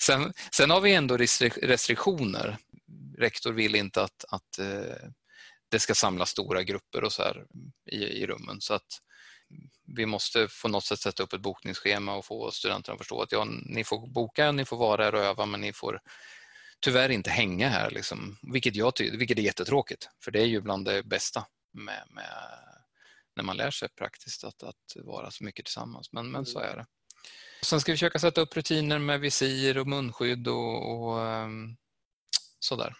sen, 0.00 0.32
sen 0.50 0.70
har 0.70 0.80
vi 0.80 0.94
ändå 0.94 1.16
restriktioner. 1.16 2.58
Rektor 3.18 3.52
vill 3.52 3.74
inte 3.74 4.02
att, 4.02 4.24
att 4.28 4.58
eh, 4.58 5.08
det 5.70 5.78
ska 5.78 5.94
samlas 5.94 6.30
stora 6.30 6.62
grupper 6.62 7.04
och 7.04 7.12
så 7.12 7.22
här 7.22 7.46
i, 7.90 7.96
i 7.96 8.26
rummen. 8.26 8.60
Så 8.60 8.74
att 8.74 9.00
vi 9.96 10.06
måste 10.06 10.48
på 10.62 10.68
något 10.68 10.84
sätt 10.84 11.00
sätta 11.00 11.22
upp 11.22 11.32
ett 11.32 11.40
bokningsschema 11.40 12.14
och 12.14 12.24
få 12.24 12.50
studenterna 12.50 12.94
att 12.94 13.00
förstå 13.00 13.22
att 13.22 13.32
ja, 13.32 13.44
ni 13.66 13.84
får 13.84 14.06
boka, 14.06 14.52
ni 14.52 14.64
får 14.64 14.76
vara 14.76 15.04
här 15.04 15.14
och 15.14 15.20
öva 15.20 15.46
men 15.46 15.60
ni 15.60 15.72
får 15.72 16.00
tyvärr 16.80 17.08
inte 17.08 17.30
hänga 17.30 17.68
här. 17.68 17.90
Liksom. 17.90 18.38
Vilket, 18.52 18.76
jag 18.76 18.92
vilket 18.98 19.38
är 19.38 19.42
jättetråkigt 19.42 20.08
för 20.24 20.30
det 20.30 20.40
är 20.40 20.46
ju 20.46 20.60
bland 20.60 20.84
det 20.84 21.02
bästa 21.02 21.46
med, 21.72 22.04
med 22.10 22.28
när 23.36 23.44
man 23.44 23.56
lär 23.56 23.70
sig 23.70 23.88
praktiskt 23.88 24.44
att, 24.44 24.62
att 24.62 24.96
vara 24.96 25.30
så 25.30 25.44
mycket 25.44 25.64
tillsammans. 25.64 26.12
Men, 26.12 26.30
men 26.30 26.46
så 26.46 26.58
är 26.58 26.76
det. 26.76 26.86
Sen 27.62 27.80
ska 27.80 27.92
vi 27.92 27.96
försöka 27.96 28.18
sätta 28.18 28.40
upp 28.40 28.56
rutiner 28.56 28.98
med 28.98 29.20
visir 29.20 29.78
och 29.78 29.86
munskydd 29.86 30.48
och, 30.48 30.90
och 30.90 31.18
um, 31.18 31.76
sådär. 32.58 32.94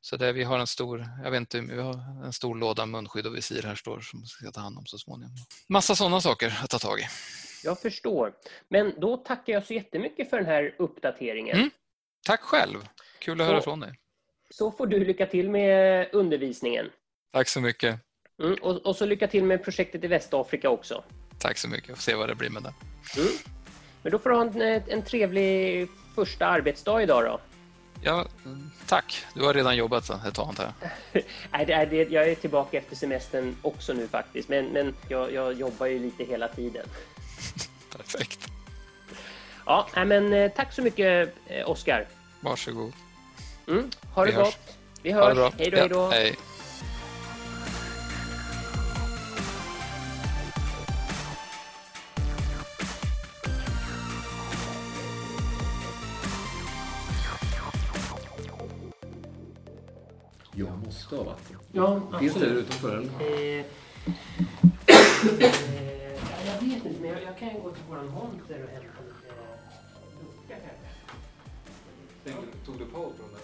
Så 0.00 0.16
där 0.16 0.32
vi 0.32 0.42
har 0.44 0.58
en 0.58 0.66
stor, 0.66 1.06
jag 1.24 1.30
vet 1.30 1.40
inte, 1.40 1.60
vi 1.60 1.80
har 1.80 2.24
en 2.24 2.32
stor 2.32 2.54
låda 2.54 2.86
munskydd 2.86 3.26
och 3.26 3.36
visir 3.36 3.62
här 3.62 3.74
står 3.74 4.00
som 4.00 4.20
vi 4.20 4.26
ska 4.26 4.50
ta 4.50 4.60
hand 4.60 4.78
om 4.78 4.86
så 4.86 4.98
småningom. 4.98 5.36
Massa 5.68 5.94
sådana 5.94 6.20
saker 6.20 6.58
att 6.62 6.70
ta 6.70 6.78
tag 6.78 7.00
i. 7.00 7.04
Jag 7.64 7.80
förstår. 7.80 8.32
Men 8.68 8.94
då 9.00 9.16
tackar 9.16 9.52
jag 9.52 9.66
så 9.66 9.74
jättemycket 9.74 10.30
för 10.30 10.36
den 10.36 10.46
här 10.46 10.74
uppdateringen. 10.78 11.56
Mm. 11.56 11.70
Tack 12.26 12.40
själv. 12.40 12.88
Kul 13.18 13.40
att 13.40 13.46
så, 13.46 13.52
höra 13.52 13.62
från 13.62 13.80
dig. 13.80 13.94
Så 14.50 14.70
får 14.70 14.86
du 14.86 15.04
lycka 15.04 15.26
till 15.26 15.50
med 15.50 16.08
undervisningen. 16.12 16.90
Tack 17.32 17.48
så 17.48 17.60
mycket. 17.60 18.00
Mm, 18.42 18.58
och, 18.62 18.86
och, 18.86 18.96
så 18.96 19.06
lycka 19.06 19.28
till 19.28 19.44
med 19.44 19.64
projektet 19.64 20.04
i 20.04 20.06
Västafrika 20.06 20.70
också. 20.70 21.04
Tack 21.38 21.58
så 21.58 21.68
mycket. 21.68 21.90
Vi 21.90 21.94
får 21.94 22.02
se 22.02 22.14
vad 22.14 22.28
det 22.28 22.34
blir 22.34 22.50
med 22.50 22.62
det. 22.62 22.74
Mm. 23.20 23.32
Men 24.02 24.12
då 24.12 24.18
får 24.18 24.30
du 24.30 24.36
ha 24.36 24.42
en, 24.42 24.82
en 24.88 25.02
trevlig 25.02 25.88
första 26.14 26.46
arbetsdag 26.46 27.02
idag 27.02 27.24
då. 27.24 27.40
Ja, 28.02 28.24
tack. 28.86 29.24
Du 29.34 29.44
har 29.44 29.54
redan 29.54 29.76
jobbat 29.76 30.10
ett 30.10 30.34
tag 30.34 30.48
antar 30.48 30.72
jag. 31.12 31.22
Nej, 31.50 31.66
det, 31.66 31.96
jag 32.10 32.28
är 32.28 32.34
tillbaka 32.34 32.78
efter 32.78 32.96
semestern 32.96 33.56
också 33.62 33.92
nu 33.92 34.08
faktiskt. 34.08 34.48
Men, 34.48 34.66
men 34.66 34.94
jag, 35.08 35.32
jag 35.32 35.52
jobbar 35.52 35.86
ju 35.86 35.98
lite 35.98 36.24
hela 36.24 36.48
tiden. 36.48 36.86
Perfekt. 37.96 38.48
Ja, 39.66 39.88
men 39.94 40.32
eh, 40.32 40.52
tack 40.52 40.72
så 40.72 40.82
mycket 40.82 41.34
eh, 41.46 41.70
Oskar. 41.70 42.06
Varsågod. 42.40 42.92
Mm, 43.68 43.90
ha 44.14 44.24
det 44.24 44.30
Vi 44.30 44.36
gott. 44.36 44.44
Hörs. 44.44 44.54
Vi 45.02 45.12
hörs. 45.12 45.52
Hej 45.58 45.70
då, 45.70 46.08
hej 46.10 46.36
då. 46.36 46.55
av 61.18 61.26
vatten? 61.26 61.56
Ja, 61.72 62.00
Finns 62.20 62.32
absolut. 62.36 62.54
det 62.54 62.60
utanför? 62.60 62.96
Eller? 62.96 63.10
Eh, 63.20 63.64
eh, 64.88 66.16
jag 66.46 66.60
vet 66.60 66.84
inte, 66.84 67.00
men 67.00 67.10
jag, 67.10 67.22
jag 67.22 67.38
kan 67.38 67.48
gå 67.62 67.70
till 67.70 67.82
våran 67.88 68.06
monter 68.06 68.62
och 68.64 68.70
hämta 68.70 69.00
lite 69.06 69.34
lucka 70.20 70.56
kanske. 72.24 72.46
Tog 72.66 72.78
du 72.78 72.84
paus 72.84 73.12
från 73.16 73.28
den? 73.32 73.40